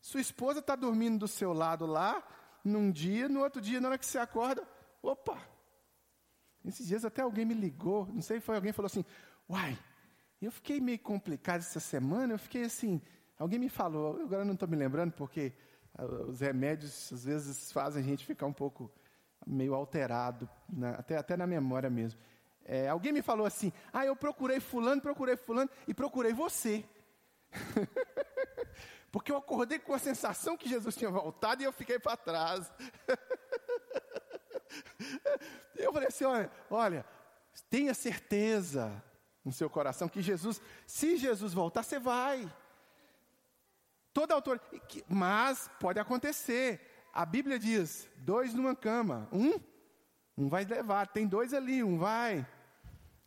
Sua 0.00 0.20
esposa 0.20 0.60
está 0.60 0.74
dormindo 0.74 1.18
do 1.18 1.28
seu 1.28 1.52
lado 1.52 1.86
lá, 1.86 2.26
num 2.64 2.90
dia, 2.90 3.28
no 3.28 3.40
outro 3.40 3.60
dia, 3.60 3.80
na 3.80 3.88
hora 3.88 3.98
que 3.98 4.06
você 4.06 4.18
acorda, 4.18 4.66
opa! 5.02 5.38
Esses 6.64 6.86
dias 6.86 7.04
até 7.04 7.22
alguém 7.22 7.44
me 7.44 7.54
ligou, 7.54 8.06
não 8.06 8.20
sei, 8.20 8.40
foi 8.40 8.56
alguém 8.56 8.72
falou 8.72 8.86
assim, 8.86 9.04
uai, 9.48 9.78
eu 10.40 10.50
fiquei 10.50 10.80
meio 10.80 10.98
complicado 10.98 11.60
essa 11.60 11.80
semana, 11.80 12.34
eu 12.34 12.38
fiquei 12.38 12.62
assim, 12.64 13.00
alguém 13.38 13.58
me 13.58 13.68
falou, 13.68 14.20
agora 14.20 14.44
não 14.44 14.54
estou 14.54 14.68
me 14.68 14.76
lembrando, 14.76 15.12
porque 15.12 15.54
ah, 15.94 16.04
os 16.04 16.40
remédios 16.40 17.12
às 17.12 17.24
vezes 17.24 17.72
fazem 17.72 18.02
a 18.02 18.06
gente 18.06 18.26
ficar 18.26 18.46
um 18.46 18.52
pouco 18.52 18.90
meio 19.46 19.74
alterado, 19.74 20.48
né, 20.68 20.94
até, 20.98 21.16
até 21.16 21.36
na 21.36 21.46
memória 21.46 21.90
mesmo. 21.90 22.20
É, 22.64 22.88
alguém 22.88 23.12
me 23.12 23.22
falou 23.22 23.46
assim: 23.46 23.72
ah, 23.92 24.04
eu 24.04 24.14
procurei 24.14 24.60
Fulano, 24.60 25.00
procurei 25.00 25.36
Fulano 25.36 25.70
e 25.88 25.94
procurei 25.94 26.32
você. 26.32 26.84
Porque 29.10 29.32
eu 29.32 29.36
acordei 29.36 29.78
com 29.78 29.92
a 29.92 29.98
sensação 29.98 30.56
que 30.56 30.68
Jesus 30.68 30.94
tinha 30.94 31.10
voltado 31.10 31.62
e 31.62 31.64
eu 31.64 31.72
fiquei 31.72 31.98
para 31.98 32.16
trás. 32.16 32.70
eu 35.74 35.92
falei 35.92 36.08
assim: 36.08 36.24
olha, 36.24 36.50
olha, 36.70 37.04
tenha 37.68 37.92
certeza 37.92 39.02
no 39.44 39.52
seu 39.52 39.68
coração 39.68 40.08
que 40.08 40.22
Jesus, 40.22 40.60
se 40.86 41.16
Jesus 41.16 41.52
voltar, 41.52 41.82
você 41.82 41.98
vai. 41.98 42.50
Toda 44.12 44.34
autor, 44.34 44.60
mas 45.08 45.70
pode 45.78 45.98
acontecer. 45.98 46.89
A 47.12 47.26
Bíblia 47.26 47.58
diz: 47.58 48.08
dois 48.18 48.54
numa 48.54 48.74
cama, 48.74 49.28
um 49.32 49.58
um 50.40 50.48
vai 50.48 50.64
levar, 50.64 51.06
tem 51.06 51.26
dois 51.26 51.52
ali, 51.52 51.82
um 51.84 51.98
vai. 51.98 52.46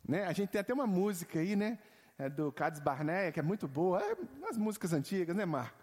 Né? 0.06 0.26
A 0.26 0.32
gente 0.32 0.50
tem 0.50 0.60
até 0.60 0.74
uma 0.74 0.86
música 0.86 1.38
aí, 1.38 1.54
né? 1.54 1.78
É 2.18 2.28
do 2.28 2.50
Cades 2.50 2.80
Barneia, 2.80 3.30
que 3.30 3.38
é 3.38 3.42
muito 3.42 3.68
boa. 3.68 4.02
É 4.02 4.16
as 4.48 4.56
músicas 4.56 4.92
antigas, 4.92 5.34
né, 5.36 5.44
Marco? 5.44 5.78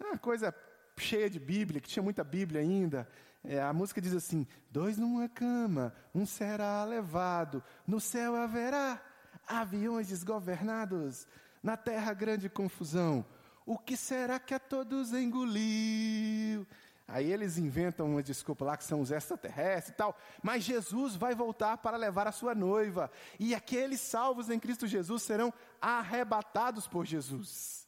É 0.00 0.04
uma 0.04 0.18
coisa 0.18 0.52
cheia 0.98 1.30
de 1.30 1.38
Bíblia, 1.38 1.80
que 1.80 1.88
tinha 1.88 2.02
muita 2.02 2.24
Bíblia 2.24 2.60
ainda. 2.60 3.08
É, 3.44 3.62
a 3.62 3.72
música 3.72 4.00
diz 4.00 4.14
assim: 4.14 4.46
dois 4.68 4.98
numa 4.98 5.28
cama, 5.28 5.94
um 6.12 6.26
será 6.26 6.84
levado, 6.84 7.62
no 7.86 8.00
céu 8.00 8.34
haverá 8.34 9.00
aviões 9.46 10.08
desgovernados, 10.08 11.26
na 11.62 11.76
terra 11.76 12.12
grande 12.14 12.48
confusão. 12.48 13.24
O 13.64 13.78
que 13.78 13.96
será 13.96 14.40
que 14.40 14.54
a 14.54 14.58
todos 14.58 15.12
engoliu? 15.12 16.66
Aí 17.06 17.30
eles 17.30 17.58
inventam 17.58 18.06
uma 18.06 18.22
desculpa 18.22 18.64
lá 18.64 18.76
que 18.76 18.84
são 18.84 19.00
os 19.00 19.10
extraterrestres 19.10 19.94
e 19.94 19.96
tal. 19.96 20.16
Mas 20.42 20.64
Jesus 20.64 21.14
vai 21.16 21.34
voltar 21.34 21.76
para 21.78 21.98
levar 21.98 22.26
a 22.26 22.32
sua 22.32 22.54
noiva. 22.54 23.10
E 23.38 23.54
aqueles 23.54 24.00
salvos 24.00 24.48
em 24.48 24.58
Cristo 24.58 24.86
Jesus 24.86 25.22
serão 25.22 25.52
arrebatados 25.80 26.86
por 26.86 27.04
Jesus. 27.04 27.86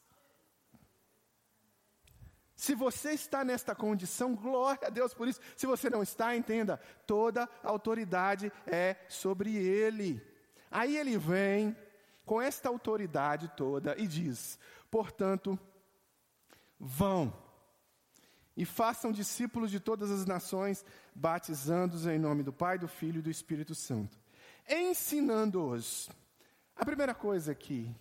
Se 2.55 2.75
você 2.75 3.13
está 3.13 3.45
nesta 3.45 3.75
condição, 3.75 4.35
glória 4.35 4.87
a 4.87 4.91
Deus 4.91 5.15
por 5.15 5.29
isso. 5.29 5.41
Se 5.57 5.67
você 5.67 5.89
não 5.89 6.03
está, 6.03 6.37
entenda: 6.37 6.79
toda 7.07 7.49
autoridade 7.63 8.53
é 8.67 8.97
sobre 9.09 9.55
ele. 9.55 10.23
Aí 10.71 10.97
ele 10.97 11.17
vem 11.17 11.77
com 12.25 12.41
esta 12.41 12.69
autoridade 12.69 13.49
toda 13.57 13.95
e 13.99 14.07
diz: 14.07 14.59
portanto, 14.91 15.59
vão 16.79 17.46
e 18.57 18.65
façam 18.65 19.13
discípulos 19.13 19.71
de 19.71 19.79
todas 19.79 20.11
as 20.11 20.25
nações, 20.25 20.85
batizando-os 21.15 22.07
em 22.07 22.19
nome 22.19 22.43
do 22.43 22.53
Pai, 22.53 22.79
do 22.79 22.89
Filho 22.89 23.19
e 23.19 23.23
do 23.23 23.31
Espírito 23.31 23.75
Santo, 23.75 24.19
ensinando-os. 24.69 26.09
A 26.75 26.85
primeira 26.85 27.15
coisa 27.15 27.53
aqui, 27.53 27.95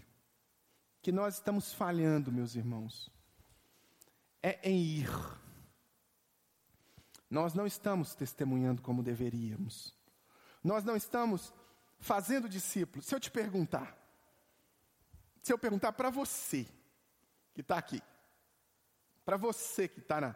que 1.02 1.12
nós 1.12 1.36
estamos 1.36 1.74
falhando, 1.74 2.32
meus 2.32 2.56
irmãos, 2.56 3.12
é 4.41 4.58
em 4.63 4.80
ir. 4.80 5.10
Nós 7.30 7.54
não 7.54 7.68
estamos 7.68 8.15
testemunhando 8.15 8.82
como 8.82 9.04
deveríamos. 9.04 9.94
Nós 10.63 10.84
não 10.84 10.96
estamos 10.96 11.52
fazendo 12.00 12.48
discípulos. 12.48 13.06
Se 13.06 13.13
eu 13.13 13.20
te 13.20 13.30
perguntar, 13.30 13.98
se 15.41 15.52
eu 15.52 15.58
perguntar 15.58 15.91
para 15.94 16.10
você 16.10 16.65
que 17.54 17.62
está 17.62 17.78
aqui, 17.78 18.02
para 19.24 19.38
você 19.38 19.88
que 19.88 20.00
está 20.00 20.22
na, 20.22 20.36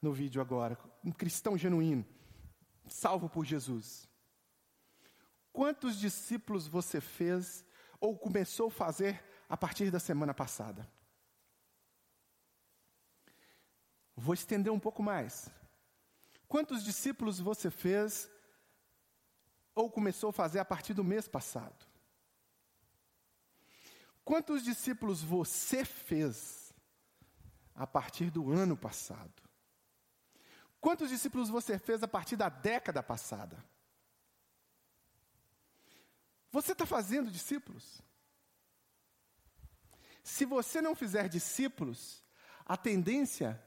no 0.00 0.12
vídeo 0.12 0.40
agora, 0.40 0.78
um 1.04 1.12
cristão 1.12 1.56
genuíno, 1.56 2.04
salvo 2.88 3.28
por 3.28 3.44
Jesus. 3.44 4.08
Quantos 5.52 5.98
discípulos 5.98 6.66
você 6.66 7.00
fez 7.00 7.64
ou 8.00 8.16
começou 8.16 8.68
a 8.68 8.70
fazer 8.70 9.22
a 9.48 9.56
partir 9.56 9.90
da 9.90 9.98
semana 9.98 10.32
passada? 10.32 10.88
Vou 14.16 14.34
estender 14.34 14.72
um 14.72 14.78
pouco 14.78 15.02
mais. 15.02 15.50
Quantos 16.46 16.82
discípulos 16.82 17.38
você 17.38 17.70
fez 17.70 18.28
ou 19.74 19.90
começou 19.90 20.30
a 20.30 20.32
fazer 20.32 20.58
a 20.58 20.64
partir 20.64 20.94
do 20.94 21.04
mês 21.04 21.28
passado? 21.28 21.86
Quantos 24.24 24.62
discípulos 24.62 25.22
você 25.22 25.84
fez 25.84 26.72
a 27.74 27.86
partir 27.86 28.30
do 28.30 28.50
ano 28.50 28.76
passado? 28.76 29.49
Quantos 30.80 31.10
discípulos 31.10 31.48
você 31.48 31.78
fez 31.78 32.02
a 32.02 32.08
partir 32.08 32.36
da 32.36 32.48
década 32.48 33.02
passada? 33.02 33.62
Você 36.50 36.72
está 36.72 36.86
fazendo 36.86 37.30
discípulos? 37.30 38.00
Se 40.22 40.44
você 40.44 40.80
não 40.80 40.94
fizer 40.94 41.28
discípulos, 41.28 42.22
a 42.64 42.76
tendência, 42.76 43.62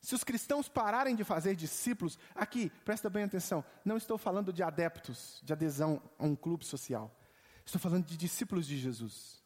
se 0.00 0.14
os 0.14 0.24
cristãos 0.24 0.68
pararem 0.68 1.14
de 1.14 1.24
fazer 1.24 1.54
discípulos, 1.54 2.18
aqui, 2.34 2.70
presta 2.84 3.08
bem 3.08 3.24
atenção, 3.24 3.64
não 3.84 3.96
estou 3.96 4.18
falando 4.18 4.52
de 4.52 4.62
adeptos, 4.62 5.40
de 5.42 5.52
adesão 5.52 6.02
a 6.18 6.24
um 6.24 6.36
clube 6.36 6.64
social. 6.64 7.14
Estou 7.64 7.80
falando 7.80 8.04
de 8.04 8.16
discípulos 8.16 8.66
de 8.66 8.78
Jesus. 8.78 9.42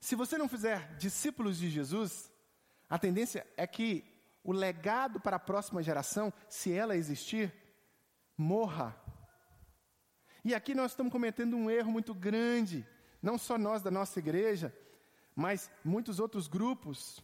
Se 0.00 0.14
você 0.14 0.38
não 0.38 0.48
fizer 0.48 0.96
discípulos 0.96 1.58
de 1.58 1.70
Jesus, 1.70 2.30
a 2.88 2.98
tendência 2.98 3.46
é 3.56 3.66
que 3.66 4.15
o 4.46 4.52
legado 4.52 5.18
para 5.18 5.36
a 5.36 5.40
próxima 5.40 5.82
geração, 5.82 6.32
se 6.48 6.72
ela 6.72 6.96
existir, 6.96 7.52
morra. 8.38 8.96
E 10.44 10.54
aqui 10.54 10.72
nós 10.72 10.92
estamos 10.92 11.10
cometendo 11.10 11.56
um 11.56 11.68
erro 11.68 11.90
muito 11.90 12.14
grande, 12.14 12.86
não 13.20 13.36
só 13.36 13.58
nós 13.58 13.82
da 13.82 13.90
nossa 13.90 14.20
igreja, 14.20 14.72
mas 15.34 15.68
muitos 15.84 16.20
outros 16.20 16.46
grupos 16.46 17.20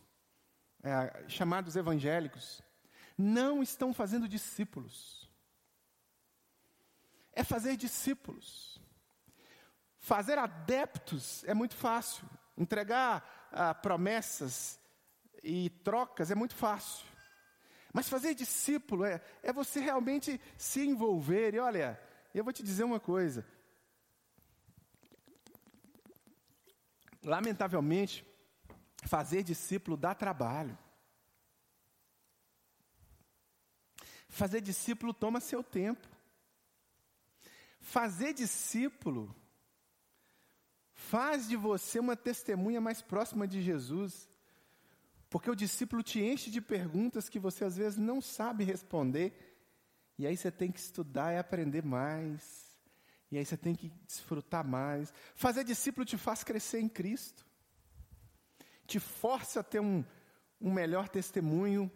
é, 0.83 1.25
chamados 1.29 1.77
evangélicos, 1.77 2.61
não 3.17 3.63
estão 3.63 3.95
fazendo 3.95 4.29
discípulos. 4.29 5.31
É 7.33 7.45
fazer 7.45 7.77
discípulos. 7.77 8.81
Fazer 10.01 10.39
adeptos 10.39 11.45
é 11.45 11.55
muito 11.55 11.77
fácil. 11.77 12.29
Entregar 12.59 13.49
ah, 13.53 13.73
promessas 13.73 14.81
e 15.41 15.71
trocas 15.71 16.33
é 16.33 16.35
muito 16.35 16.57
fácil. 16.57 17.12
Mas 17.93 18.09
fazer 18.09 18.35
discípulo 18.35 19.05
é, 19.05 19.21
é 19.43 19.53
você 19.53 19.79
realmente 19.81 20.41
se 20.57 20.81
envolver. 20.81 21.55
E 21.55 21.59
olha, 21.59 22.01
eu 22.35 22.43
vou 22.43 22.53
te 22.53 22.63
dizer 22.63 22.85
uma 22.85 22.99
coisa. 22.99 23.47
Lamentavelmente, 27.23 28.27
fazer 29.05 29.43
discípulo 29.43 29.97
dá 29.97 30.15
trabalho. 30.15 30.77
Fazer 34.29 34.63
discípulo 34.63 35.13
toma 35.13 35.41
seu 35.41 35.63
tempo. 35.63 36.09
Fazer 37.79 38.33
discípulo 38.33 39.37
faz 40.95 41.47
de 41.49 41.57
você 41.57 41.99
uma 41.99 42.17
testemunha 42.17 42.81
mais 42.81 43.03
próxima 43.03 43.47
de 43.47 43.61
Jesus. 43.61 44.32
Porque 45.33 45.51
o 45.51 45.57
discípulo 45.57 46.03
te 46.03 46.21
enche 46.21 46.51
de 46.51 46.61
perguntas 46.61 47.27
que 47.27 47.39
você 47.39 47.65
às 47.65 47.79
vezes 47.79 47.99
não 47.99 48.21
sabe 48.21 48.65
responder. 48.65 49.33
E 50.19 50.27
aí 50.27 50.37
você 50.37 50.51
tem 50.51 50.71
que 50.71 50.79
estudar 50.79 51.33
e 51.33 51.39
aprender 51.39 51.83
mais. 51.83 52.77
E 53.31 53.39
aí 53.39 53.45
você 53.47 53.57
tem 53.57 53.75
que 53.75 53.89
desfrutar 54.07 54.63
mais. 54.63 55.11
Fazer 55.35 55.65
discípulo 55.65 56.05
te 56.05 56.19
faz 56.19 56.45
crescer 56.45 56.81
em 56.81 56.89
Cristo. 56.89 57.47
Te 58.87 59.01
força 59.01 59.61
a 59.61 59.63
ter 59.63 59.81
um, 59.81 60.05
um 60.61 60.71
melhor 60.71 61.09
testemunho. 61.09 61.91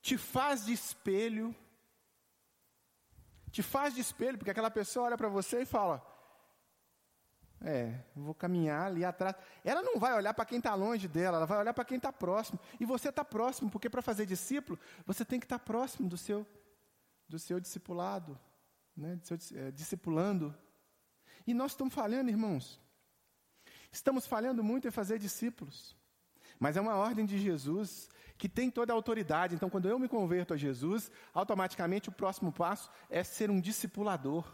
Te 0.00 0.16
faz 0.16 0.64
de 0.64 0.72
espelho. 0.72 1.52
Te 3.50 3.64
faz 3.64 3.96
de 3.96 4.00
espelho, 4.00 4.38
porque 4.38 4.52
aquela 4.52 4.70
pessoa 4.70 5.06
olha 5.06 5.18
para 5.18 5.28
você 5.28 5.62
e 5.62 5.66
fala: 5.66 6.06
É, 7.66 7.98
vou 8.14 8.34
caminhar 8.34 8.86
ali 8.86 9.04
atrás. 9.04 9.34
Ela 9.64 9.82
não 9.82 9.98
vai 9.98 10.14
olhar 10.14 10.34
para 10.34 10.44
quem 10.44 10.58
está 10.58 10.74
longe 10.74 11.08
dela, 11.08 11.38
ela 11.38 11.46
vai 11.46 11.58
olhar 11.58 11.72
para 11.72 11.84
quem 11.84 11.96
está 11.96 12.12
próximo. 12.12 12.60
E 12.78 12.84
você 12.84 13.08
está 13.08 13.24
próximo, 13.24 13.70
porque 13.70 13.88
para 13.88 14.02
fazer 14.02 14.26
discípulo, 14.26 14.78
você 15.06 15.24
tem 15.24 15.40
que 15.40 15.46
estar 15.46 15.58
tá 15.58 15.64
próximo 15.64 16.08
do 16.08 16.16
seu, 16.16 16.46
do 17.28 17.38
seu 17.38 17.58
discipulado 17.58 18.38
né, 18.96 19.16
de 19.16 19.26
seu, 19.26 19.38
é, 19.58 19.70
discipulando. 19.70 20.54
E 21.46 21.52
nós 21.52 21.72
estamos 21.72 21.92
falhando, 21.92 22.30
irmãos. 22.30 22.80
Estamos 23.90 24.26
falhando 24.26 24.62
muito 24.62 24.88
em 24.88 24.90
fazer 24.90 25.18
discípulos. 25.18 25.96
Mas 26.58 26.76
é 26.76 26.80
uma 26.80 26.94
ordem 26.94 27.26
de 27.26 27.38
Jesus 27.38 28.08
que 28.36 28.48
tem 28.48 28.70
toda 28.70 28.92
a 28.92 28.96
autoridade. 28.96 29.54
Então, 29.54 29.70
quando 29.70 29.88
eu 29.88 29.98
me 29.98 30.08
converto 30.08 30.54
a 30.54 30.56
Jesus, 30.56 31.10
automaticamente 31.32 32.08
o 32.08 32.12
próximo 32.12 32.52
passo 32.52 32.90
é 33.08 33.22
ser 33.22 33.50
um 33.50 33.60
discipulador. 33.60 34.44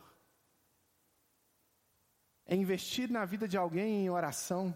É 2.51 2.57
investir 2.57 3.09
na 3.09 3.25
vida 3.25 3.47
de 3.47 3.57
alguém 3.57 4.05
em 4.05 4.11
oração. 4.11 4.75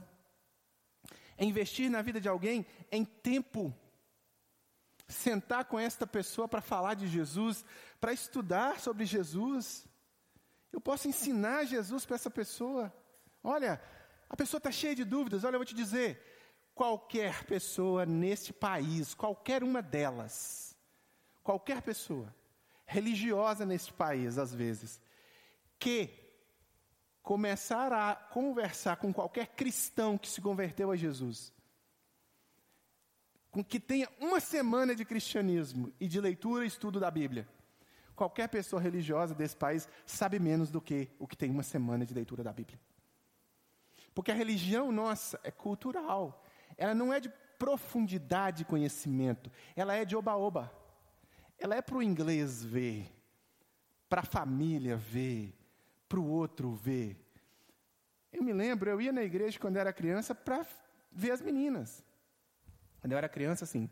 É 1.36 1.44
investir 1.44 1.90
na 1.90 2.00
vida 2.02 2.20
de 2.20 2.28
alguém 2.28 2.64
em 2.92 3.04
tempo 3.04 3.76
sentar 5.08 5.64
com 5.64 5.76
esta 5.76 6.06
pessoa 6.06 6.46
para 6.46 6.60
falar 6.60 6.94
de 6.94 7.08
Jesus, 7.08 7.64
para 8.00 8.12
estudar 8.12 8.78
sobre 8.78 9.04
Jesus. 9.04 9.88
Eu 10.72 10.80
posso 10.80 11.08
ensinar 11.08 11.64
Jesus 11.64 12.06
para 12.06 12.14
essa 12.14 12.30
pessoa. 12.30 12.94
Olha, 13.42 13.82
a 14.30 14.36
pessoa 14.36 14.58
está 14.58 14.70
cheia 14.70 14.94
de 14.94 15.04
dúvidas. 15.04 15.42
Olha, 15.42 15.56
eu 15.56 15.58
vou 15.58 15.66
te 15.66 15.74
dizer: 15.74 16.22
qualquer 16.76 17.42
pessoa 17.42 18.06
neste 18.06 18.52
país, 18.52 19.14
qualquer 19.14 19.64
uma 19.64 19.82
delas, 19.82 20.76
qualquer 21.42 21.82
pessoa 21.82 22.32
religiosa 22.86 23.66
neste 23.66 23.92
país, 23.92 24.38
às 24.38 24.54
vezes, 24.54 25.00
que 25.76 26.23
começar 27.24 27.90
a 27.90 28.14
conversar 28.14 28.96
com 28.96 29.10
qualquer 29.10 29.46
cristão 29.46 30.18
que 30.18 30.28
se 30.28 30.42
converteu 30.42 30.90
a 30.90 30.96
Jesus, 30.96 31.50
com 33.50 33.64
que 33.64 33.80
tenha 33.80 34.08
uma 34.20 34.40
semana 34.40 34.94
de 34.94 35.06
cristianismo 35.06 35.90
e 35.98 36.06
de 36.06 36.20
leitura 36.20 36.64
e 36.64 36.68
estudo 36.68 37.00
da 37.00 37.10
Bíblia. 37.10 37.48
Qualquer 38.14 38.48
pessoa 38.48 38.80
religiosa 38.80 39.34
desse 39.34 39.56
país 39.56 39.88
sabe 40.04 40.38
menos 40.38 40.70
do 40.70 40.82
que 40.82 41.08
o 41.18 41.26
que 41.26 41.36
tem 41.36 41.50
uma 41.50 41.62
semana 41.62 42.04
de 42.04 42.12
leitura 42.12 42.44
da 42.44 42.52
Bíblia. 42.52 42.78
Porque 44.14 44.30
a 44.30 44.34
religião 44.34 44.92
nossa 44.92 45.40
é 45.42 45.50
cultural. 45.50 46.44
Ela 46.76 46.94
não 46.94 47.12
é 47.12 47.20
de 47.20 47.30
profundidade 47.58 48.58
de 48.58 48.64
conhecimento. 48.66 49.50
Ela 49.74 49.94
é 49.94 50.04
de 50.04 50.14
oba-oba. 50.14 50.70
Ela 51.58 51.74
é 51.74 51.82
para 51.82 51.96
o 51.96 52.02
inglês 52.02 52.62
ver, 52.62 53.10
para 54.08 54.20
a 54.20 54.26
família 54.26 54.96
ver, 54.96 55.54
para 56.14 56.20
o 56.20 56.30
outro 56.30 56.72
ver. 56.76 57.18
Eu 58.32 58.40
me 58.40 58.52
lembro, 58.52 58.88
eu 58.88 59.00
ia 59.00 59.12
na 59.12 59.24
igreja 59.24 59.58
quando 59.58 59.78
era 59.78 59.92
criança 59.92 60.32
para 60.32 60.64
ver 61.10 61.32
as 61.32 61.42
meninas. 61.42 62.04
Quando 63.00 63.10
eu 63.10 63.18
era 63.18 63.28
criança, 63.28 63.64
assim, 63.64 63.90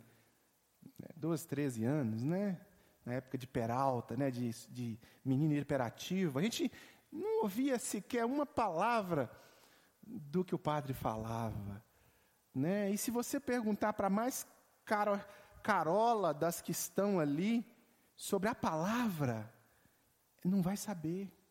12, 1.16 1.42
né, 1.42 1.48
13 1.48 1.84
anos, 1.84 2.22
né? 2.22 2.60
Na 3.04 3.14
época 3.14 3.36
de 3.36 3.48
Peralta, 3.48 4.16
né? 4.16 4.30
De, 4.30 4.52
de 4.68 5.00
menino 5.24 5.52
hiperativo, 5.54 6.38
a 6.38 6.42
gente 6.42 6.70
não 7.10 7.42
ouvia 7.42 7.76
sequer 7.76 8.24
uma 8.24 8.46
palavra 8.46 9.28
do 10.00 10.44
que 10.44 10.54
o 10.54 10.58
padre 10.58 10.94
falava, 10.94 11.84
né? 12.54 12.88
E 12.92 12.96
se 12.96 13.10
você 13.10 13.40
perguntar 13.40 13.94
para 13.94 14.08
mais 14.08 14.46
caro, 14.84 15.20
carola 15.60 16.32
das 16.32 16.60
que 16.60 16.70
estão 16.70 17.18
ali 17.18 17.66
sobre 18.14 18.48
a 18.48 18.54
palavra, 18.54 19.52
não 20.44 20.62
vai 20.62 20.76
saber. 20.76 21.41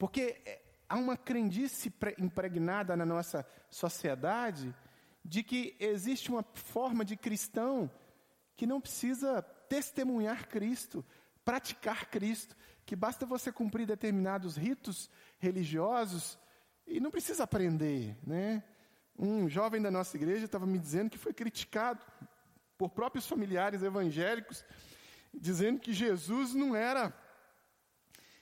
Porque 0.00 0.40
é, 0.46 0.62
há 0.88 0.96
uma 0.96 1.14
crendice 1.14 1.92
impregnada 2.18 2.96
na 2.96 3.04
nossa 3.04 3.46
sociedade 3.68 4.74
de 5.22 5.42
que 5.42 5.76
existe 5.78 6.30
uma 6.30 6.42
forma 6.54 7.04
de 7.04 7.18
cristão 7.18 7.90
que 8.56 8.66
não 8.66 8.80
precisa 8.80 9.42
testemunhar 9.68 10.48
Cristo, 10.48 11.04
praticar 11.44 12.08
Cristo, 12.08 12.56
que 12.86 12.96
basta 12.96 13.26
você 13.26 13.52
cumprir 13.52 13.86
determinados 13.86 14.56
ritos 14.56 15.10
religiosos 15.38 16.38
e 16.86 16.98
não 16.98 17.10
precisa 17.10 17.44
aprender, 17.44 18.16
né? 18.26 18.64
Um 19.18 19.50
jovem 19.50 19.82
da 19.82 19.90
nossa 19.90 20.16
igreja 20.16 20.46
estava 20.46 20.64
me 20.64 20.78
dizendo 20.78 21.10
que 21.10 21.18
foi 21.18 21.34
criticado 21.34 22.02
por 22.78 22.88
próprios 22.88 23.26
familiares 23.26 23.82
evangélicos, 23.82 24.64
dizendo 25.34 25.78
que 25.78 25.92
Jesus 25.92 26.54
não 26.54 26.74
era 26.74 27.14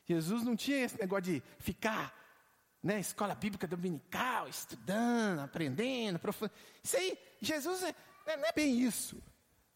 Jesus 0.09 0.43
não 0.43 0.57
tinha 0.57 0.85
esse 0.85 0.99
negócio 0.99 1.25
de 1.25 1.43
ficar 1.59 2.15
né, 2.83 2.99
escola 2.99 3.35
bíblica 3.35 3.67
dominical, 3.67 4.49
estudando, 4.49 5.41
aprendendo, 5.41 6.19
profundo. 6.19 6.51
Isso 6.83 6.97
aí, 6.97 7.19
Jesus 7.41 7.83
é, 7.83 7.95
é, 8.27 8.37
não 8.37 8.47
é 8.47 8.53
bem 8.53 8.81
isso. 8.81 9.23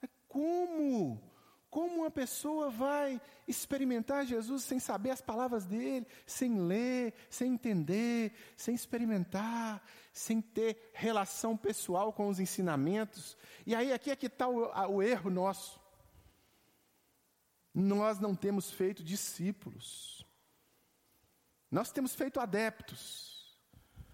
É 0.00 0.08
como? 0.26 1.20
Como 1.68 2.00
uma 2.00 2.10
pessoa 2.10 2.70
vai 2.70 3.20
experimentar 3.46 4.24
Jesus 4.24 4.62
sem 4.62 4.78
saber 4.78 5.10
as 5.10 5.20
palavras 5.20 5.66
dele, 5.66 6.06
sem 6.26 6.58
ler, 6.58 7.12
sem 7.28 7.52
entender, 7.52 8.32
sem 8.56 8.74
experimentar, 8.74 9.82
sem 10.12 10.40
ter 10.40 10.90
relação 10.94 11.56
pessoal 11.56 12.12
com 12.12 12.28
os 12.28 12.38
ensinamentos? 12.38 13.36
E 13.66 13.74
aí, 13.74 13.92
aqui 13.92 14.10
é 14.10 14.16
que 14.16 14.26
está 14.26 14.48
o, 14.48 14.70
o 14.94 15.02
erro 15.02 15.30
nosso. 15.30 15.81
Nós 17.74 18.18
não 18.18 18.34
temos 18.34 18.70
feito 18.70 19.02
discípulos. 19.02 20.26
Nós 21.70 21.90
temos 21.90 22.14
feito 22.14 22.38
adeptos, 22.38 23.58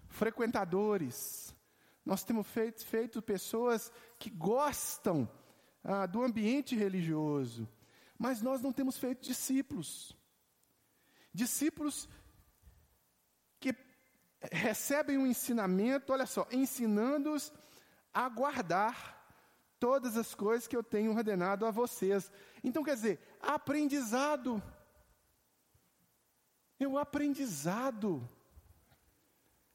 frequentadores, 0.07 1.53
nós 2.05 2.23
temos 2.23 2.47
feito, 2.47 2.85
feito 2.85 3.21
pessoas 3.21 3.91
que 4.17 4.29
gostam 4.29 5.29
ah, 5.83 6.05
do 6.05 6.23
ambiente 6.23 6.75
religioso, 6.75 7.67
mas 8.17 8.41
nós 8.41 8.61
não 8.61 8.71
temos 8.71 8.97
feito 8.97 9.21
discípulos. 9.21 10.15
Discípulos 11.33 12.07
que 13.59 13.75
recebem 14.51 15.17
um 15.17 15.27
ensinamento, 15.27 16.13
olha 16.13 16.25
só, 16.25 16.47
ensinando-os 16.51 17.51
a 18.13 18.27
guardar 18.29 19.19
todas 19.79 20.17
as 20.17 20.33
coisas 20.33 20.67
que 20.67 20.75
eu 20.75 20.83
tenho 20.83 21.15
ordenado 21.15 21.65
a 21.65 21.71
vocês. 21.71 22.31
Então, 22.63 22.83
quer 22.83 22.95
dizer, 22.95 23.19
aprendizado. 23.39 24.61
É 26.79 26.87
o 26.87 26.97
aprendizado. 26.97 28.27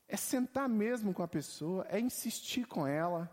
É 0.07 0.17
sentar 0.17 0.69
mesmo 0.69 1.13
com 1.15 1.23
a 1.23 1.29
pessoa, 1.29 1.87
é 1.89 1.99
insistir 1.99 2.67
com 2.67 2.87
ela. 2.87 3.31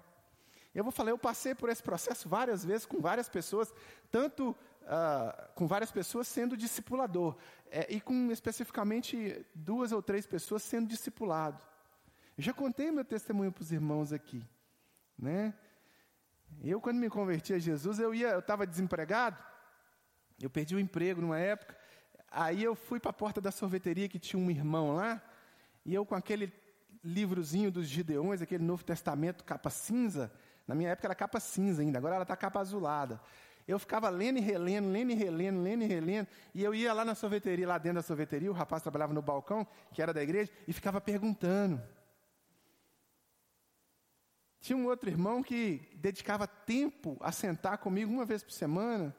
Eu 0.73 0.83
vou 0.83 0.91
falar, 0.91 1.09
eu 1.09 1.17
passei 1.17 1.53
por 1.53 1.69
esse 1.69 1.83
processo 1.83 2.29
várias 2.29 2.63
vezes 2.63 2.85
com 2.85 3.01
várias 3.01 3.27
pessoas, 3.27 3.73
tanto 4.09 4.51
uh, 4.51 5.53
com 5.53 5.67
várias 5.67 5.91
pessoas 5.91 6.27
sendo 6.27 6.55
discipulador, 6.55 7.35
é, 7.69 7.93
e 7.93 7.99
com 7.99 8.31
especificamente 8.31 9.45
duas 9.53 9.91
ou 9.91 10.01
três 10.01 10.25
pessoas 10.25 10.63
sendo 10.63 10.87
discipulado. 10.87 11.61
Eu 12.37 12.43
já 12.43 12.53
contei 12.53 12.89
meu 12.89 13.03
testemunho 13.03 13.51
para 13.51 13.61
os 13.61 13.71
irmãos 13.71 14.13
aqui, 14.13 14.43
né? 15.17 15.53
Eu, 16.63 16.81
quando 16.81 16.97
me 16.97 17.09
converti 17.09 17.53
a 17.53 17.59
Jesus, 17.59 17.99
eu 17.99 18.13
ia, 18.13 18.29
eu 18.29 18.39
estava 18.39 18.67
desempregado, 18.67 19.41
eu 20.45 20.49
perdi 20.49 20.75
o 20.75 20.79
emprego 20.79 21.21
numa 21.21 21.39
época, 21.39 21.75
aí 22.29 22.63
eu 22.63 22.75
fui 22.75 22.99
para 22.99 23.11
a 23.11 23.13
porta 23.13 23.41
da 23.41 23.51
sorveteria 23.51 24.07
que 24.07 24.19
tinha 24.19 24.41
um 24.41 24.49
irmão 24.49 24.95
lá, 24.95 25.21
e 25.85 25.93
eu 25.93 26.05
com 26.05 26.15
aquele 26.15 26.53
livrozinho 27.03 27.71
dos 27.71 27.87
Gideões, 27.87 28.41
aquele 28.41 28.63
Novo 28.63 28.83
Testamento, 28.83 29.43
capa 29.43 29.69
cinza, 29.69 30.31
na 30.67 30.75
minha 30.75 30.89
época 30.89 31.07
era 31.07 31.15
capa 31.15 31.39
cinza 31.39 31.81
ainda, 31.81 31.97
agora 31.97 32.15
ela 32.15 32.23
está 32.23 32.35
capa 32.35 32.59
azulada. 32.59 33.19
Eu 33.67 33.77
ficava 33.79 34.09
lendo 34.09 34.37
e 34.37 34.41
relendo, 34.41 34.89
lendo 34.89 35.11
e 35.11 35.15
relendo, 35.15 35.61
lendo 35.61 35.83
e 35.83 35.87
relendo, 35.87 36.27
e 36.53 36.63
eu 36.63 36.73
ia 36.73 36.93
lá 36.93 37.05
na 37.05 37.15
sorveteria, 37.15 37.67
lá 37.67 37.77
dentro 37.77 37.97
da 37.97 38.01
sorveteria, 38.01 38.49
o 38.49 38.53
rapaz 38.53 38.81
trabalhava 38.81 39.13
no 39.13 39.21
balcão, 39.21 39.65
que 39.93 40.01
era 40.01 40.13
da 40.13 40.21
igreja, 40.21 40.51
e 40.67 40.73
ficava 40.73 40.99
perguntando. 40.99 41.81
Tinha 44.59 44.77
um 44.77 44.85
outro 44.85 45.09
irmão 45.09 45.41
que 45.41 45.89
dedicava 45.95 46.45
tempo 46.47 47.17
a 47.19 47.31
sentar 47.31 47.79
comigo 47.79 48.11
uma 48.11 48.25
vez 48.25 48.43
por 48.43 48.51
semana, 48.51 49.15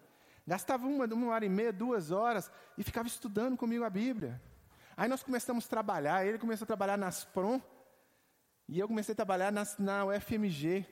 gastava 0.47 0.87
uma, 0.87 1.05
uma 1.07 1.33
hora 1.33 1.45
e 1.45 1.49
meia, 1.49 1.73
duas 1.73 2.11
horas, 2.11 2.51
e 2.77 2.83
ficava 2.83 3.09
estudando 3.09 3.57
comigo 3.57 3.85
a 3.85 3.91
Bíblia. 3.91 4.41
Aí 4.97 5.09
nós 5.09 5.23
começamos 5.23 5.67
a 5.67 5.69
trabalhar, 5.69 6.27
ele 6.27 6.39
começou 6.39 6.65
a 6.65 6.67
trabalhar 6.67 6.97
nas 6.97 7.25
PROM, 7.25 7.61
e 8.69 8.79
eu 8.79 8.89
comecei 8.89 9.13
a 9.13 9.17
trabalhar 9.17 9.53
nas, 9.53 9.77
na 9.79 10.05
UFMG. 10.07 10.87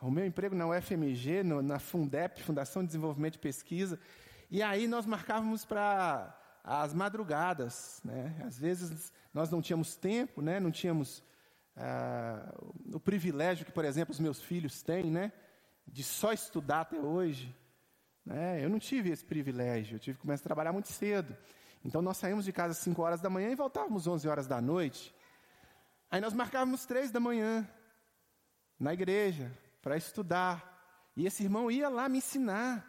O 0.00 0.10
meu 0.10 0.24
emprego 0.24 0.54
na 0.54 0.66
UFMG, 0.68 1.42
no, 1.42 1.62
na 1.62 1.78
Fundep, 1.78 2.42
Fundação 2.42 2.82
de 2.82 2.88
Desenvolvimento 2.88 3.36
e 3.36 3.38
Pesquisa. 3.38 3.98
E 4.50 4.62
aí 4.62 4.86
nós 4.86 5.04
marcávamos 5.04 5.64
para 5.64 6.34
as 6.62 6.94
madrugadas. 6.94 8.00
Né? 8.04 8.40
Às 8.44 8.58
vezes 8.58 9.12
nós 9.32 9.50
não 9.50 9.60
tínhamos 9.60 9.96
tempo, 9.96 10.40
né? 10.40 10.60
não 10.60 10.70
tínhamos 10.70 11.22
ah, 11.76 12.54
o 12.92 13.00
privilégio 13.00 13.66
que, 13.66 13.72
por 13.72 13.84
exemplo, 13.84 14.12
os 14.12 14.20
meus 14.20 14.40
filhos 14.40 14.82
têm, 14.82 15.10
né? 15.10 15.32
de 15.86 16.02
só 16.02 16.32
estudar 16.32 16.82
até 16.82 16.98
hoje. 16.98 17.54
Né? 18.26 18.62
Eu 18.62 18.68
não 18.68 18.80
tive 18.80 19.10
esse 19.10 19.24
privilégio, 19.24 19.94
eu 19.94 20.00
tive 20.00 20.16
que 20.16 20.22
começar 20.22 20.42
a 20.42 20.48
trabalhar 20.48 20.72
muito 20.72 20.88
cedo. 20.88 21.36
Então 21.84 22.02
nós 22.02 22.16
saímos 22.16 22.44
de 22.44 22.52
casa 22.52 22.72
às 22.72 22.78
5 22.78 23.00
horas 23.00 23.20
da 23.20 23.30
manhã 23.30 23.48
e 23.50 23.54
voltávamos 23.54 24.02
às 24.02 24.06
11 24.08 24.28
horas 24.28 24.46
da 24.48 24.60
noite. 24.60 25.14
Aí 26.10 26.20
nós 26.20 26.34
marcávamos 26.34 26.84
três 26.84 27.12
da 27.12 27.20
manhã 27.20 27.66
na 28.78 28.92
igreja 28.92 29.56
para 29.80 29.96
estudar. 29.96 30.74
E 31.16 31.24
esse 31.26 31.44
irmão 31.44 31.70
ia 31.70 31.88
lá 31.88 32.08
me 32.08 32.18
ensinar, 32.18 32.84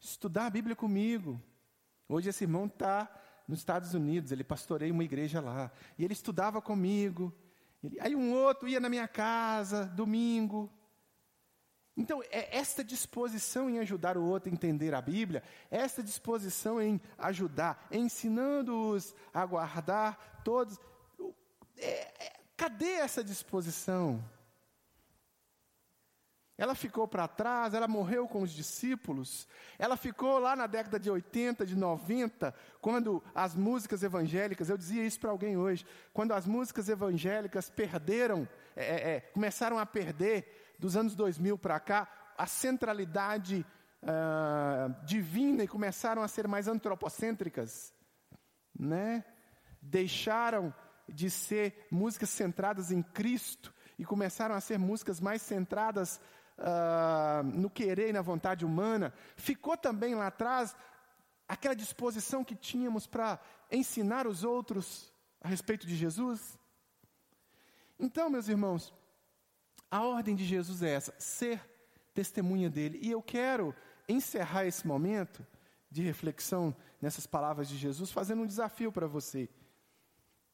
estudar 0.00 0.46
a 0.46 0.50
Bíblia 0.50 0.74
comigo. 0.74 1.40
Hoje 2.08 2.28
esse 2.28 2.44
irmão 2.44 2.66
está 2.66 3.08
nos 3.46 3.60
Estados 3.60 3.94
Unidos, 3.94 4.32
ele 4.32 4.42
pastoreia 4.42 4.92
uma 4.92 5.04
igreja 5.04 5.40
lá. 5.40 5.70
E 5.96 6.04
ele 6.04 6.12
estudava 6.12 6.60
comigo. 6.60 7.32
Ele, 7.82 7.98
aí 8.00 8.16
um 8.16 8.32
outro 8.32 8.68
ia 8.68 8.80
na 8.80 8.88
minha 8.88 9.06
casa, 9.06 9.86
domingo. 9.86 10.70
Então, 11.96 12.22
é 12.30 12.56
esta 12.56 12.84
disposição 12.84 13.70
em 13.70 13.78
ajudar 13.78 14.18
o 14.18 14.24
outro 14.24 14.50
a 14.50 14.52
entender 14.52 14.94
a 14.94 15.00
Bíblia, 15.00 15.42
esta 15.70 16.02
disposição 16.02 16.80
em 16.80 17.00
ajudar, 17.16 17.86
ensinando-os 17.90 19.14
a 19.32 19.46
guardar 19.46 20.42
todos. 20.44 20.78
É, 21.78 22.24
é, 22.24 22.36
Cadê 22.56 22.92
essa 22.92 23.22
disposição? 23.22 24.24
Ela 26.58 26.74
ficou 26.74 27.06
para 27.06 27.28
trás, 27.28 27.74
ela 27.74 27.86
morreu 27.86 28.26
com 28.26 28.40
os 28.40 28.50
discípulos, 28.50 29.46
ela 29.78 29.94
ficou 29.94 30.38
lá 30.38 30.56
na 30.56 30.66
década 30.66 30.98
de 30.98 31.10
80, 31.10 31.66
de 31.66 31.76
90, 31.76 32.54
quando 32.80 33.22
as 33.34 33.54
músicas 33.54 34.02
evangélicas, 34.02 34.70
eu 34.70 34.78
dizia 34.78 35.04
isso 35.04 35.20
para 35.20 35.30
alguém 35.30 35.58
hoje, 35.58 35.84
quando 36.14 36.32
as 36.32 36.46
músicas 36.46 36.88
evangélicas 36.88 37.68
perderam, 37.68 38.48
é, 38.74 38.84
é, 38.84 39.10
é 39.16 39.20
começaram 39.20 39.78
a 39.78 39.84
perder 39.84 40.65
dos 40.78 40.96
anos 40.96 41.14
2000 41.14 41.58
para 41.58 41.78
cá, 41.80 42.08
a 42.36 42.46
centralidade 42.46 43.64
uh, 44.02 45.04
divina 45.04 45.64
e 45.64 45.68
começaram 45.68 46.22
a 46.22 46.28
ser 46.28 46.46
mais 46.46 46.68
antropocêntricas, 46.68 47.94
né? 48.78 49.24
deixaram 49.80 50.74
de 51.08 51.30
ser 51.30 51.86
músicas 51.90 52.30
centradas 52.30 52.90
em 52.90 53.02
Cristo 53.02 53.72
e 53.98 54.04
começaram 54.04 54.54
a 54.54 54.60
ser 54.60 54.78
músicas 54.78 55.20
mais 55.20 55.40
centradas 55.42 56.20
uh, 56.58 57.42
no 57.44 57.70
querer 57.70 58.08
e 58.08 58.12
na 58.12 58.22
vontade 58.22 58.64
humana. 58.64 59.12
Ficou 59.36 59.76
também 59.76 60.14
lá 60.14 60.26
atrás 60.26 60.74
aquela 61.48 61.74
disposição 61.74 62.44
que 62.44 62.56
tínhamos 62.56 63.06
para 63.06 63.40
ensinar 63.70 64.26
os 64.26 64.44
outros 64.44 65.12
a 65.40 65.48
respeito 65.48 65.86
de 65.86 65.94
Jesus. 65.94 66.58
Então, 67.98 68.28
meus 68.28 68.48
irmãos, 68.48 68.92
a 69.90 70.02
ordem 70.02 70.34
de 70.34 70.44
Jesus 70.44 70.82
é 70.82 70.90
essa: 70.90 71.14
ser 71.18 71.60
testemunha 72.14 72.70
dele. 72.70 72.98
E 73.02 73.10
eu 73.10 73.22
quero 73.22 73.74
encerrar 74.08 74.66
esse 74.66 74.86
momento 74.86 75.46
de 75.90 76.02
reflexão 76.02 76.74
nessas 77.00 77.26
palavras 77.26 77.68
de 77.68 77.76
Jesus, 77.76 78.10
fazendo 78.10 78.42
um 78.42 78.46
desafio 78.46 78.90
para 78.90 79.06
você. 79.06 79.48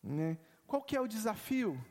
Né? 0.02 0.38
Qual 0.66 0.82
que 0.82 0.96
é 0.96 1.00
o 1.00 1.06
desafio? 1.06 1.82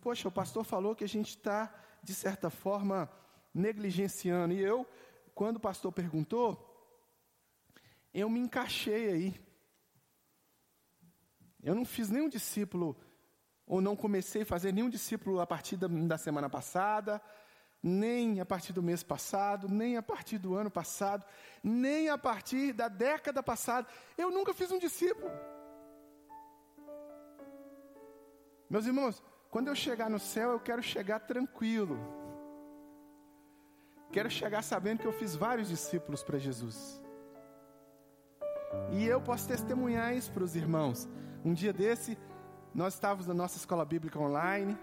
Poxa, 0.00 0.28
o 0.28 0.32
pastor 0.32 0.64
falou 0.64 0.94
que 0.94 1.04
a 1.04 1.08
gente 1.08 1.30
está, 1.30 1.72
de 2.02 2.14
certa 2.14 2.50
forma, 2.50 3.10
negligenciando. 3.52 4.54
E 4.54 4.60
eu, 4.60 4.86
quando 5.34 5.56
o 5.56 5.60
pastor 5.60 5.90
perguntou, 5.92 6.62
eu 8.12 8.28
me 8.30 8.40
encaixei 8.40 9.10
aí. 9.10 9.40
Eu 11.62 11.74
não 11.74 11.84
fiz 11.84 12.08
nenhum 12.08 12.28
discípulo, 12.28 12.96
ou 13.66 13.80
não 13.80 13.96
comecei 13.96 14.42
a 14.42 14.46
fazer 14.46 14.72
nenhum 14.72 14.88
discípulo 14.88 15.40
a 15.40 15.46
partir 15.46 15.76
da, 15.76 16.16
semana 16.16 16.48
passada, 16.48 17.20
nem 17.82 18.40
a 18.40 18.46
partir 18.46 18.72
do 18.72 18.82
mês 18.82 19.02
passado, 19.02 19.68
nem 19.68 19.96
a 19.96 20.02
partir 20.02 20.38
do 20.38 20.54
ano 20.54 20.70
passado, 20.70 21.24
nem 21.62 22.08
a 22.08 22.16
partir 22.16 22.72
da 22.72 22.88
década 22.88 23.42
passada. 23.42 23.86
Eu 24.16 24.30
nunca 24.30 24.54
fiz 24.54 24.70
um 24.70 24.78
discípulo. 24.78 25.30
Meus 28.70 28.86
irmãos, 28.86 29.22
quando 29.50 29.68
eu 29.68 29.74
chegar 29.74 30.08
no 30.10 30.18
céu, 30.18 30.52
eu 30.52 30.60
quero 30.60 30.82
chegar 30.82 31.20
tranquilo. 31.20 31.98
Quero 34.12 34.30
chegar 34.30 34.62
sabendo 34.62 35.00
que 35.00 35.06
eu 35.06 35.12
fiz 35.12 35.34
vários 35.34 35.68
discípulos 35.68 36.22
para 36.22 36.38
Jesus. 36.38 37.02
E 38.92 39.04
eu 39.04 39.20
posso 39.20 39.48
testemunhar 39.48 40.14
isso 40.14 40.30
para 40.32 40.44
os 40.44 40.56
irmãos. 40.56 41.08
Um 41.44 41.52
dia 41.52 41.72
desse, 41.72 42.18
nós 42.76 42.94
estávamos 42.94 43.26
na 43.26 43.34
nossa 43.34 43.56
escola 43.56 43.84
bíblica 43.84 44.18
online. 44.20 44.76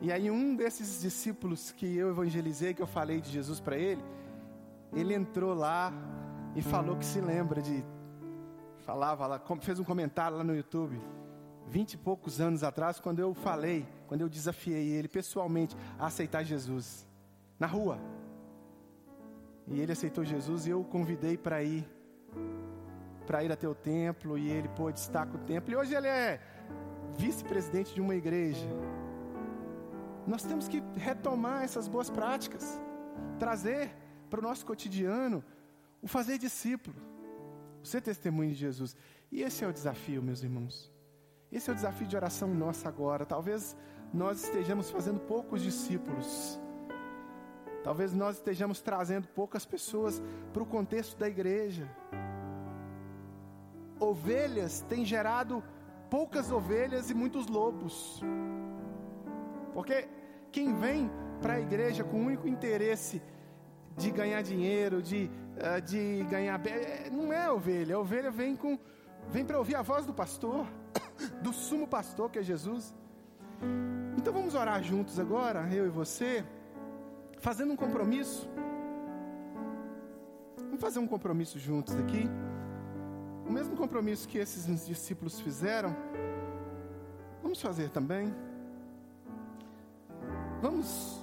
E 0.00 0.12
aí 0.12 0.30
um 0.30 0.54
desses 0.54 1.02
discípulos 1.02 1.72
que 1.72 1.96
eu 1.96 2.08
evangelizei, 2.08 2.72
que 2.72 2.80
eu 2.80 2.86
falei 2.86 3.20
de 3.20 3.30
Jesus 3.30 3.58
para 3.58 3.76
ele, 3.76 4.02
ele 4.94 5.12
entrou 5.12 5.52
lá 5.54 5.92
e 6.54 6.62
falou 6.62 6.96
que 6.96 7.04
se 7.04 7.20
lembra 7.20 7.60
de 7.60 7.84
falava 8.78 9.26
lá, 9.26 9.42
fez 9.60 9.78
um 9.78 9.84
comentário 9.84 10.38
lá 10.38 10.44
no 10.44 10.54
YouTube 10.54 10.98
vinte 11.68 11.94
e 11.94 11.98
poucos 11.98 12.40
anos 12.40 12.62
atrás, 12.64 12.98
quando 12.98 13.18
eu 13.18 13.34
falei, 13.34 13.86
quando 14.06 14.22
eu 14.22 14.28
desafiei 14.28 14.88
ele 14.88 15.08
pessoalmente 15.08 15.76
a 15.98 16.06
aceitar 16.06 16.42
Jesus, 16.42 17.06
na 17.58 17.66
rua. 17.66 17.98
E 19.66 19.78
ele 19.78 19.92
aceitou 19.92 20.24
Jesus 20.24 20.66
e 20.66 20.70
eu 20.70 20.80
o 20.80 20.84
convidei 20.84 21.36
para 21.36 21.62
ir, 21.62 21.86
para 23.28 23.44
ir 23.44 23.52
até 23.52 23.68
o 23.68 23.74
templo, 23.74 24.38
e 24.38 24.50
ele 24.50 24.68
pôde 24.70 24.98
estar 24.98 25.26
com 25.26 25.36
o 25.36 25.40
templo. 25.40 25.70
E 25.70 25.76
hoje 25.76 25.94
ele 25.94 26.06
é 26.08 26.40
vice-presidente 27.18 27.92
de 27.94 28.00
uma 28.00 28.14
igreja. 28.14 28.66
Nós 30.26 30.42
temos 30.44 30.66
que 30.66 30.82
retomar 30.96 31.62
essas 31.62 31.86
boas 31.86 32.08
práticas, 32.08 32.80
trazer 33.38 33.94
para 34.30 34.40
o 34.40 34.42
nosso 34.42 34.64
cotidiano 34.64 35.44
o 36.00 36.08
fazer 36.08 36.38
discípulo, 36.38 36.96
o 37.82 37.86
ser 37.86 38.00
testemunho 38.00 38.48
de 38.48 38.56
Jesus. 38.56 38.96
E 39.30 39.42
esse 39.42 39.62
é 39.62 39.68
o 39.68 39.72
desafio, 39.74 40.22
meus 40.22 40.42
irmãos. 40.42 40.90
Esse 41.52 41.68
é 41.68 41.72
o 41.74 41.76
desafio 41.76 42.06
de 42.06 42.16
oração 42.16 42.48
nossa 42.54 42.88
agora. 42.88 43.26
Talvez 43.26 43.76
nós 44.12 44.42
estejamos 44.42 44.88
fazendo 44.90 45.20
poucos 45.20 45.60
discípulos. 45.60 46.58
Talvez 47.84 48.14
nós 48.14 48.36
estejamos 48.36 48.80
trazendo 48.80 49.28
poucas 49.28 49.66
pessoas 49.66 50.22
para 50.50 50.62
o 50.62 50.66
contexto 50.66 51.18
da 51.18 51.28
igreja. 51.28 51.86
Ovelhas 54.00 54.80
têm 54.88 55.04
gerado 55.04 55.62
poucas 56.10 56.50
ovelhas 56.50 57.10
e 57.10 57.14
muitos 57.14 57.46
lobos. 57.46 58.22
Porque 59.72 60.08
quem 60.50 60.74
vem 60.74 61.10
para 61.40 61.54
a 61.54 61.60
igreja 61.60 62.04
com 62.04 62.18
o 62.18 62.26
único 62.26 62.48
interesse 62.48 63.22
de 63.96 64.10
ganhar 64.10 64.42
dinheiro, 64.42 65.02
de, 65.02 65.30
uh, 65.56 65.80
de 65.80 66.24
ganhar. 66.30 66.64
É, 66.66 67.10
não 67.10 67.32
é 67.32 67.50
ovelha. 67.50 67.96
A 67.96 67.98
ovelha 67.98 68.30
vem 68.30 68.56
com. 68.56 68.78
Vem 69.28 69.44
para 69.44 69.58
ouvir 69.58 69.74
a 69.74 69.82
voz 69.82 70.06
do 70.06 70.14
pastor, 70.14 70.66
do 71.42 71.52
sumo 71.52 71.86
pastor 71.86 72.30
que 72.30 72.38
é 72.38 72.42
Jesus. 72.42 72.94
Então 74.16 74.32
vamos 74.32 74.54
orar 74.54 74.82
juntos 74.82 75.18
agora, 75.18 75.68
eu 75.72 75.86
e 75.86 75.90
você, 75.90 76.44
fazendo 77.38 77.72
um 77.72 77.76
compromisso. 77.76 78.48
Vamos 80.56 80.80
fazer 80.80 80.98
um 80.98 81.06
compromisso 81.06 81.58
juntos 81.58 81.94
aqui. 81.96 82.28
O 83.48 83.52
mesmo 83.52 83.74
compromisso 83.74 84.28
que 84.28 84.36
esses 84.36 84.86
discípulos 84.86 85.40
fizeram, 85.40 85.96
vamos 87.42 87.62
fazer 87.62 87.88
também. 87.88 88.34
Vamos 90.60 91.18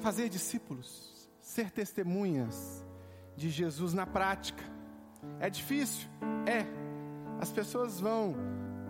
fazer 0.00 0.28
discípulos, 0.28 1.30
ser 1.40 1.70
testemunhas 1.70 2.84
de 3.36 3.48
Jesus 3.48 3.94
na 3.94 4.06
prática. 4.06 4.64
É 5.38 5.48
difícil? 5.48 6.08
É. 6.46 6.66
As 7.40 7.52
pessoas 7.52 8.00
vão 8.00 8.34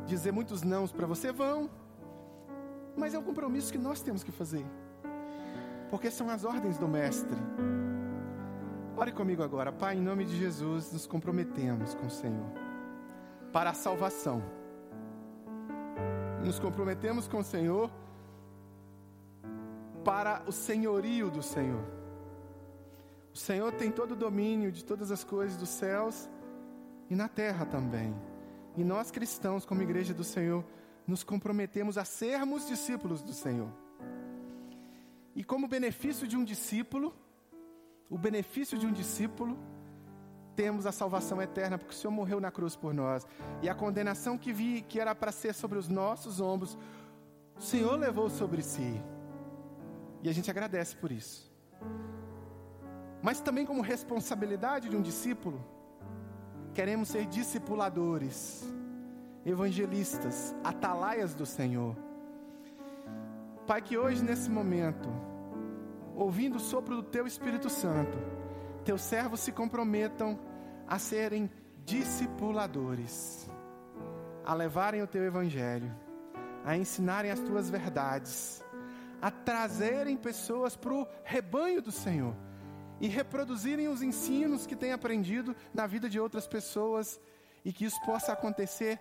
dizer 0.07 0.33
muitos 0.33 0.63
nãos 0.63 0.93
para 0.93 1.07
você, 1.07 1.31
vão. 1.31 1.69
Mas 2.97 3.13
é 3.13 3.19
um 3.19 3.23
compromisso 3.23 3.71
que 3.71 3.79
nós 3.79 4.01
temos 4.01 4.25
que 4.25 4.33
fazer. 4.33 4.65
Porque 5.91 6.11
são 6.11 6.31
as 6.31 6.43
ordens 6.43 6.79
do 6.79 6.89
Mestre. 6.89 7.37
Ore 8.99 9.13
comigo 9.13 9.43
agora, 9.43 9.71
Pai, 9.71 9.95
em 9.95 10.01
nome 10.01 10.25
de 10.25 10.35
Jesus, 10.39 10.91
nos 10.91 11.07
comprometemos 11.07 11.95
com 11.95 12.07
o 12.07 12.11
Senhor 12.11 12.51
para 13.53 13.69
a 13.69 13.75
salvação. 13.75 14.43
Nos 16.43 16.59
comprometemos 16.59 17.29
com 17.29 17.41
o 17.41 17.45
Senhor 17.45 17.91
para 20.03 20.43
o 20.47 20.53
senhorio 20.53 21.31
do 21.31 21.43
Senhor. 21.43 21.85
O 23.35 23.37
Senhor 23.37 23.71
tem 23.73 23.91
todo 23.91 24.13
o 24.13 24.17
domínio 24.17 24.73
de 24.73 24.83
todas 24.83 25.11
as 25.11 25.23
coisas 25.23 25.59
dos 25.59 25.69
céus 25.69 26.31
e 27.11 27.15
na 27.15 27.29
terra 27.29 27.67
também. 27.67 28.17
E 28.79 28.83
nós 28.83 29.11
cristãos, 29.11 29.67
como 29.67 29.83
igreja 29.83 30.15
do 30.15 30.25
Senhor, 30.25 30.65
nos 31.07 31.23
comprometemos 31.23 31.99
a 31.99 32.05
sermos 32.07 32.67
discípulos 32.67 33.21
do 33.21 33.35
Senhor. 33.35 33.69
E 35.35 35.45
como 35.45 35.69
benefício 35.69 36.27
de 36.27 36.35
um 36.35 36.43
discípulo, 36.43 37.15
o 38.09 38.17
benefício 38.17 38.79
de 38.79 38.87
um 38.87 38.93
discípulo, 38.93 39.59
temos 40.55 40.87
a 40.87 40.93
salvação 40.93 41.41
eterna, 41.43 41.77
porque 41.77 41.93
o 41.93 41.97
Senhor 41.97 42.13
morreu 42.13 42.41
na 42.41 42.51
cruz 42.51 42.75
por 42.75 42.95
nós. 42.95 43.27
E 43.63 43.69
a 43.69 43.75
condenação 43.75 44.39
que 44.39 44.53
vi, 44.53 44.81
que 44.83 44.99
era 44.99 45.15
para 45.15 45.31
ser 45.31 45.55
sobre 45.55 45.79
os 45.79 45.89
nossos 45.89 46.41
ombros, 46.41 46.79
o 47.57 47.61
Senhor 47.61 47.97
levou 47.99 48.31
sobre 48.31 48.63
si. 48.63 49.01
E 50.23 50.29
a 50.29 50.33
gente 50.33 50.51
agradece 50.51 50.97
por 50.97 51.13
isso. 51.13 51.53
Mas 53.23 53.41
também, 53.41 53.67
como 53.67 53.83
responsabilidade 53.83 54.89
de 54.89 54.97
um 54.97 55.03
discípulo, 55.03 55.63
queremos 56.73 57.09
ser 57.09 57.27
discipuladores, 57.27 58.65
evangelistas, 59.45 60.55
atalaias 60.65 61.35
do 61.35 61.45
Senhor. 61.45 61.97
Pai, 63.67 63.83
que 63.83 63.99
hoje, 63.99 64.23
nesse 64.23 64.49
momento, 64.49 65.09
ouvindo 66.17 66.57
o 66.57 66.61
sopro 66.61 66.97
do 66.97 67.03
Teu 67.03 67.27
Espírito 67.27 67.71
Santo, 67.71 68.19
Teus 68.85 69.03
servos 69.03 69.41
se 69.41 69.53
comprometam 69.53 70.39
a 70.87 70.99
serem 70.99 71.51
discipuladores, 71.85 73.49
a 74.45 74.55
levarem 74.55 75.03
o 75.03 75.07
Teu 75.07 75.25
Evangelho, 75.25 75.95
a 76.65 76.77
ensinarem 76.77 77.31
as 77.31 77.41
Tuas 77.41 77.71
verdades 77.71 78.65
a 79.21 79.31
trazerem 79.31 80.17
pessoas 80.17 80.77
para 80.77 80.93
o 80.93 81.07
rebanho 81.25 81.81
do 81.81 81.91
Senhor 81.91 82.35
e 83.01 83.09
reproduzirem 83.09 83.89
os 83.89 84.03
ensinos 84.03 84.67
que 84.67 84.77
têm 84.77 84.93
aprendido 84.93 85.55
na 85.75 85.87
vida 85.87 86.09
de 86.09 86.19
outras 86.19 86.47
pessoas 86.47 87.21
e 87.65 87.73
que 87.73 87.85
isso 87.85 88.01
possa 88.05 88.33
acontecer 88.33 89.01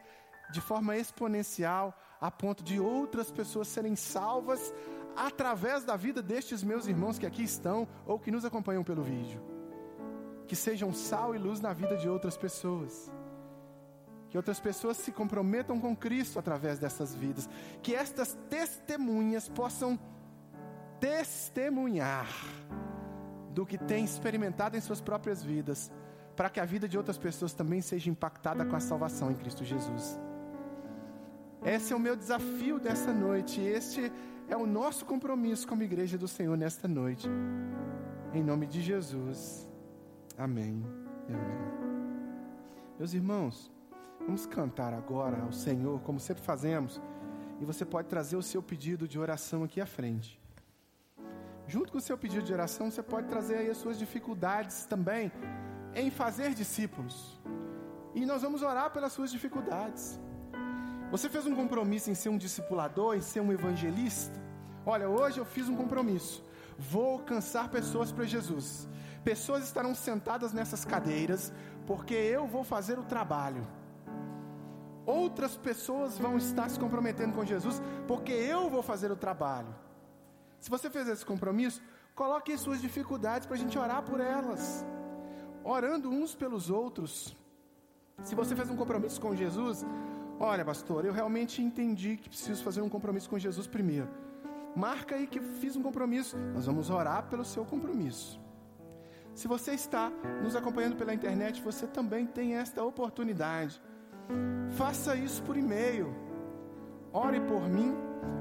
de 0.51 0.61
forma 0.61 0.97
exponencial 0.97 1.97
a 2.19 2.29
ponto 2.31 2.63
de 2.63 2.79
outras 2.79 3.31
pessoas 3.31 3.67
serem 3.67 3.95
salvas 3.95 4.73
através 5.15 5.83
da 5.83 5.95
vida 5.95 6.21
destes 6.21 6.63
meus 6.63 6.87
irmãos 6.87 7.17
que 7.17 7.25
aqui 7.25 7.43
estão 7.43 7.87
ou 8.05 8.19
que 8.19 8.31
nos 8.31 8.45
acompanham 8.45 8.83
pelo 8.83 9.03
vídeo. 9.03 9.41
Que 10.47 10.55
sejam 10.55 10.93
sal 10.93 11.33
e 11.33 11.37
luz 11.37 11.59
na 11.59 11.73
vida 11.73 11.95
de 11.97 12.07
outras 12.07 12.37
pessoas. 12.37 13.11
Que 14.29 14.37
outras 14.37 14.59
pessoas 14.59 14.97
se 14.97 15.11
comprometam 15.11 15.79
com 15.79 15.95
Cristo 15.95 16.37
através 16.37 16.77
dessas 16.77 17.15
vidas. 17.15 17.49
Que 17.81 17.95
estas 17.95 18.37
testemunhas 18.49 19.47
possam 19.47 19.97
testemunhar 20.99 22.27
do 23.51 23.65
que 23.65 23.77
têm 23.77 24.03
experimentado 24.03 24.75
em 24.75 24.81
suas 24.81 24.99
próprias 24.99 25.41
vidas, 25.41 25.91
para 26.35 26.49
que 26.49 26.59
a 26.59 26.65
vida 26.65 26.87
de 26.89 26.97
outras 26.97 27.17
pessoas 27.17 27.53
também 27.53 27.81
seja 27.81 28.09
impactada 28.09 28.65
com 28.65 28.75
a 28.75 28.79
salvação 28.81 29.31
em 29.31 29.35
Cristo 29.35 29.63
Jesus. 29.63 30.19
Esse 31.63 31.93
é 31.93 31.95
o 31.95 31.99
meu 31.99 32.15
desafio 32.15 32.79
dessa 32.79 33.13
noite, 33.13 33.61
este 33.61 34.11
é 34.47 34.55
o 34.55 34.65
nosso 34.65 35.05
compromisso 35.05 35.67
como 35.67 35.83
igreja 35.83 36.17
do 36.17 36.27
Senhor 36.27 36.57
nesta 36.57 36.87
noite. 36.87 37.27
Em 38.33 38.43
nome 38.43 38.67
de 38.67 38.81
Jesus. 38.81 39.69
Amém. 40.37 40.83
Amém. 41.27 41.65
Meus 42.97 43.13
irmãos, 43.13 43.71
Vamos 44.25 44.47
cantar 44.47 44.91
agora 44.91 45.43
ao 45.43 45.51
Senhor, 45.51 46.01
como 46.01 46.19
sempre 46.19 46.41
fazemos, 46.41 46.99
e 47.61 47.65
você 47.65 47.85
pode 47.85 48.07
trazer 48.07 48.35
o 48.35 48.41
seu 48.41 48.61
pedido 48.61 49.07
de 49.07 49.19
oração 49.19 49.63
aqui 49.63 49.79
à 49.79 49.85
frente. 49.85 50.41
Junto 51.67 51.91
com 51.91 51.99
o 51.99 52.01
seu 52.01 52.17
pedido 52.17 52.43
de 52.43 52.51
oração, 52.51 52.89
você 52.89 53.03
pode 53.03 53.27
trazer 53.27 53.57
aí 53.57 53.69
as 53.69 53.77
suas 53.77 53.99
dificuldades 53.99 54.85
também 54.85 55.31
em 55.93 56.09
fazer 56.09 56.55
discípulos. 56.55 57.39
E 58.15 58.25
nós 58.25 58.41
vamos 58.41 58.63
orar 58.63 58.91
pelas 58.91 59.13
suas 59.13 59.31
dificuldades. 59.31 60.19
Você 61.11 61.29
fez 61.29 61.45
um 61.45 61.55
compromisso 61.55 62.09
em 62.09 62.15
ser 62.15 62.29
um 62.29 62.37
discipulador, 62.37 63.15
em 63.15 63.21
ser 63.21 63.39
um 63.39 63.51
evangelista? 63.51 64.39
Olha, 64.85 65.09
hoje 65.09 65.39
eu 65.39 65.45
fiz 65.45 65.69
um 65.69 65.75
compromisso. 65.75 66.43
Vou 66.77 67.13
alcançar 67.13 67.69
pessoas 67.69 68.11
para 68.11 68.25
Jesus. 68.25 68.87
Pessoas 69.23 69.63
estarão 69.63 69.95
sentadas 69.95 70.51
nessas 70.53 70.83
cadeiras, 70.83 71.53
porque 71.87 72.13
eu 72.13 72.45
vou 72.47 72.63
fazer 72.63 72.99
o 72.99 73.03
trabalho 73.03 73.65
outras 75.05 75.55
pessoas 75.55 76.17
vão 76.17 76.37
estar 76.37 76.69
se 76.69 76.79
comprometendo 76.79 77.33
com 77.33 77.45
Jesus, 77.45 77.81
porque 78.07 78.31
eu 78.31 78.69
vou 78.69 78.81
fazer 78.81 79.11
o 79.11 79.15
trabalho. 79.15 79.73
Se 80.59 80.69
você 80.69 80.89
fez 80.89 81.07
esse 81.07 81.25
compromisso, 81.25 81.81
coloque 82.15 82.51
as 82.51 82.61
suas 82.61 82.81
dificuldades 82.81 83.45
para 83.45 83.55
a 83.55 83.59
gente 83.59 83.77
orar 83.77 84.01
por 84.01 84.19
elas, 84.19 84.85
orando 85.63 86.09
uns 86.09 86.33
pelos 86.33 86.69
outros. 86.69 87.35
Se 88.23 88.33
você 88.33 88.55
fez 88.55 88.69
um 88.69 88.75
compromisso 88.75 89.21
com 89.21 89.35
Jesus, 89.35 89.85
olha, 90.39 90.63
pastor, 90.65 91.05
eu 91.05 91.13
realmente 91.13 91.61
entendi 91.61 92.17
que 92.17 92.29
preciso 92.29 92.63
fazer 92.63 92.81
um 92.81 92.89
compromisso 92.89 93.29
com 93.29 93.37
Jesus 93.39 93.67
primeiro. 93.67 94.07
Marca 94.75 95.15
aí 95.15 95.27
que 95.27 95.39
fiz 95.39 95.75
um 95.75 95.81
compromisso, 95.81 96.37
nós 96.53 96.65
vamos 96.65 96.89
orar 96.89 97.23
pelo 97.29 97.45
seu 97.45 97.63
compromisso. 97.65 98.39
Se 99.33 99.47
você 99.47 99.71
está 99.71 100.11
nos 100.43 100.55
acompanhando 100.55 100.95
pela 100.95 101.13
internet, 101.13 101.61
você 101.61 101.87
também 101.87 102.25
tem 102.25 102.55
esta 102.55 102.83
oportunidade 102.83 103.81
Faça 104.71 105.15
isso 105.15 105.41
por 105.43 105.55
e-mail. 105.55 106.13
Ore 107.13 107.39
por 107.41 107.69
mim, 107.69 107.93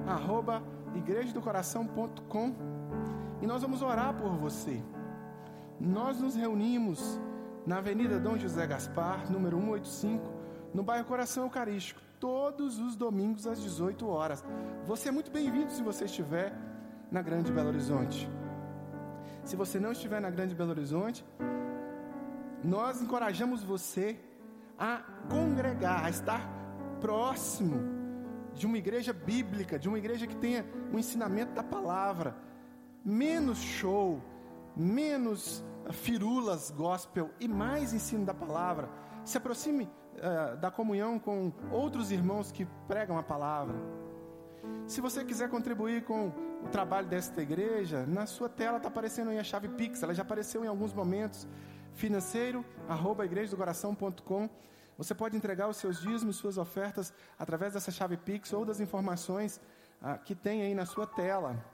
arroba 0.06 0.62
igrejadocoração.com 0.94 2.54
e 3.40 3.46
nós 3.46 3.62
vamos 3.62 3.82
orar 3.82 4.14
por 4.14 4.30
você. 4.32 4.82
Nós 5.78 6.20
nos 6.20 6.34
reunimos 6.34 7.20
na 7.66 7.78
Avenida 7.78 8.18
Dom 8.18 8.36
José 8.36 8.66
Gaspar, 8.66 9.30
número 9.30 9.58
185, 9.58 10.33
no 10.74 10.82
bairro 10.82 11.06
Coração 11.06 11.44
Eucarístico, 11.44 12.00
todos 12.18 12.80
os 12.80 12.96
domingos 12.96 13.46
às 13.46 13.62
18 13.62 14.08
horas. 14.08 14.44
Você 14.84 15.08
é 15.08 15.12
muito 15.12 15.30
bem-vindo 15.30 15.70
se 15.70 15.82
você 15.82 16.04
estiver 16.04 16.52
na 17.12 17.22
Grande 17.22 17.52
Belo 17.52 17.68
Horizonte. 17.68 18.28
Se 19.44 19.54
você 19.54 19.78
não 19.78 19.92
estiver 19.92 20.20
na 20.20 20.30
Grande 20.30 20.52
Belo 20.52 20.70
Horizonte, 20.70 21.24
nós 22.62 23.00
encorajamos 23.00 23.62
você 23.62 24.18
a 24.76 25.00
congregar, 25.30 26.04
a 26.04 26.10
estar 26.10 26.42
próximo 27.00 27.80
de 28.52 28.66
uma 28.66 28.78
igreja 28.78 29.12
bíblica, 29.12 29.78
de 29.78 29.88
uma 29.88 29.98
igreja 29.98 30.26
que 30.26 30.36
tenha 30.36 30.66
o 30.90 30.96
um 30.96 30.98
ensinamento 30.98 31.52
da 31.52 31.62
palavra, 31.62 32.34
menos 33.04 33.58
show, 33.58 34.20
menos 34.76 35.62
firulas 35.92 36.72
gospel 36.72 37.30
e 37.38 37.46
mais 37.46 37.92
ensino 37.92 38.24
da 38.24 38.34
palavra. 38.34 38.88
Se 39.24 39.36
aproxime 39.36 39.88
uh, 40.18 40.56
da 40.56 40.70
comunhão 40.70 41.18
com 41.18 41.52
outros 41.70 42.10
irmãos 42.10 42.50
que 42.50 42.66
pregam 42.86 43.18
a 43.18 43.22
palavra. 43.22 43.74
Se 44.86 45.00
você 45.00 45.24
quiser 45.24 45.48
contribuir 45.48 46.04
com 46.04 46.28
o 46.62 46.68
trabalho 46.68 47.06
desta 47.06 47.40
igreja, 47.42 48.04
na 48.06 48.26
sua 48.26 48.48
tela 48.48 48.76
está 48.76 48.88
aparecendo 48.88 49.30
aí 49.30 49.38
a 49.38 49.44
chave 49.44 49.68
Pix, 49.68 50.02
ela 50.02 50.14
já 50.14 50.22
apareceu 50.22 50.64
em 50.64 50.68
alguns 50.68 50.92
momentos 50.92 51.46
financeiro, 51.94 52.64
arroba 52.88 53.24
igrejadocoração.com. 53.24 54.48
Você 54.96 55.14
pode 55.14 55.36
entregar 55.36 55.68
os 55.68 55.76
seus 55.76 56.00
dízimos, 56.00 56.36
suas 56.36 56.58
ofertas 56.58 57.12
através 57.38 57.74
dessa 57.74 57.90
chave 57.90 58.16
Pix 58.16 58.52
ou 58.52 58.64
das 58.64 58.80
informações 58.80 59.60
ah, 60.00 60.18
que 60.18 60.34
tem 60.34 60.62
aí 60.62 60.74
na 60.74 60.86
sua 60.86 61.06
tela. 61.06 61.64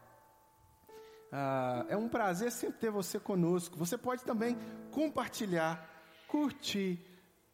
Ah, 1.32 1.84
é 1.88 1.96
um 1.96 2.08
prazer 2.08 2.50
sempre 2.52 2.78
ter 2.78 2.90
você 2.90 3.18
conosco. 3.18 3.76
Você 3.76 3.98
pode 3.98 4.24
também 4.24 4.56
compartilhar, 4.90 5.88
curtir, 6.28 7.04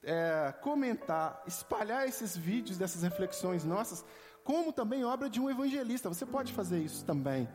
é, 0.06 0.54
comentar, 0.62 1.42
espalhar 1.46 2.06
esses 2.06 2.36
vídeos 2.36 2.78
dessas 2.78 3.02
reflexões 3.02 3.64
nossas, 3.64 4.04
como 4.44 4.72
também 4.72 5.04
obra 5.04 5.28
de 5.28 5.40
um 5.40 5.50
evangelista. 5.50 6.08
Você 6.08 6.24
pode 6.24 6.52
fazer 6.52 6.78
isso 6.78 7.04
também, 7.04 7.48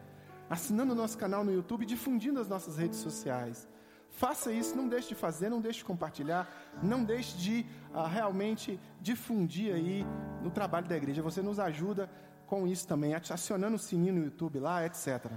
assinando 0.49 0.91
o 0.91 0.95
nosso 0.95 1.17
canal 1.17 1.45
no 1.45 1.53
YouTube, 1.53 1.85
difundindo 1.85 2.41
as 2.41 2.49
nossas 2.49 2.75
redes 2.75 2.99
sociais. 2.99 3.67
Faça 4.09 4.51
isso, 4.51 4.75
não 4.75 4.89
deixe 4.89 5.07
de 5.07 5.15
fazer, 5.15 5.49
não 5.49 5.61
deixe 5.61 5.79
de 5.79 5.85
compartilhar, 5.85 6.45
não 6.83 7.01
deixe 7.05 7.37
de 7.37 7.65
uh, 7.93 8.03
realmente 8.03 8.77
difundir 8.99 9.73
aí 9.73 10.05
no 10.41 10.51
trabalho 10.51 10.85
da 10.85 10.97
igreja. 10.97 11.21
Você 11.21 11.41
nos 11.41 11.57
ajuda 11.57 12.09
com 12.45 12.67
isso 12.67 12.85
também, 12.85 13.15
acionando 13.15 13.77
o 13.77 13.79
sininho 13.79 14.13
no 14.15 14.23
YouTube 14.25 14.59
lá, 14.59 14.85
etc. 14.85 15.31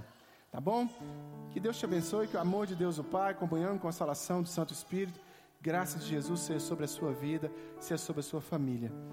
Tá 0.51 0.59
bom? 0.59 0.89
Que 1.51 1.61
Deus 1.61 1.77
te 1.77 1.85
abençoe, 1.85 2.27
que 2.27 2.35
o 2.35 2.39
amor 2.39 2.67
de 2.67 2.75
Deus 2.75 2.99
o 2.99 3.03
Pai, 3.05 3.31
acompanhando 3.31 3.79
com 3.79 3.87
a 3.87 3.93
salação 3.93 4.41
do 4.41 4.49
Santo 4.49 4.73
Espírito, 4.73 5.21
graças 5.65 6.03
de 6.03 6.11
Jesus 6.11 6.41
seja 6.41 6.59
sobre 6.59 6.85
a 6.85 6.87
sua 6.87 7.11
vida, 7.11 7.51
seja 7.79 7.97
sobre 7.97 8.19
a 8.19 8.23
sua 8.23 8.39
família. 8.39 8.91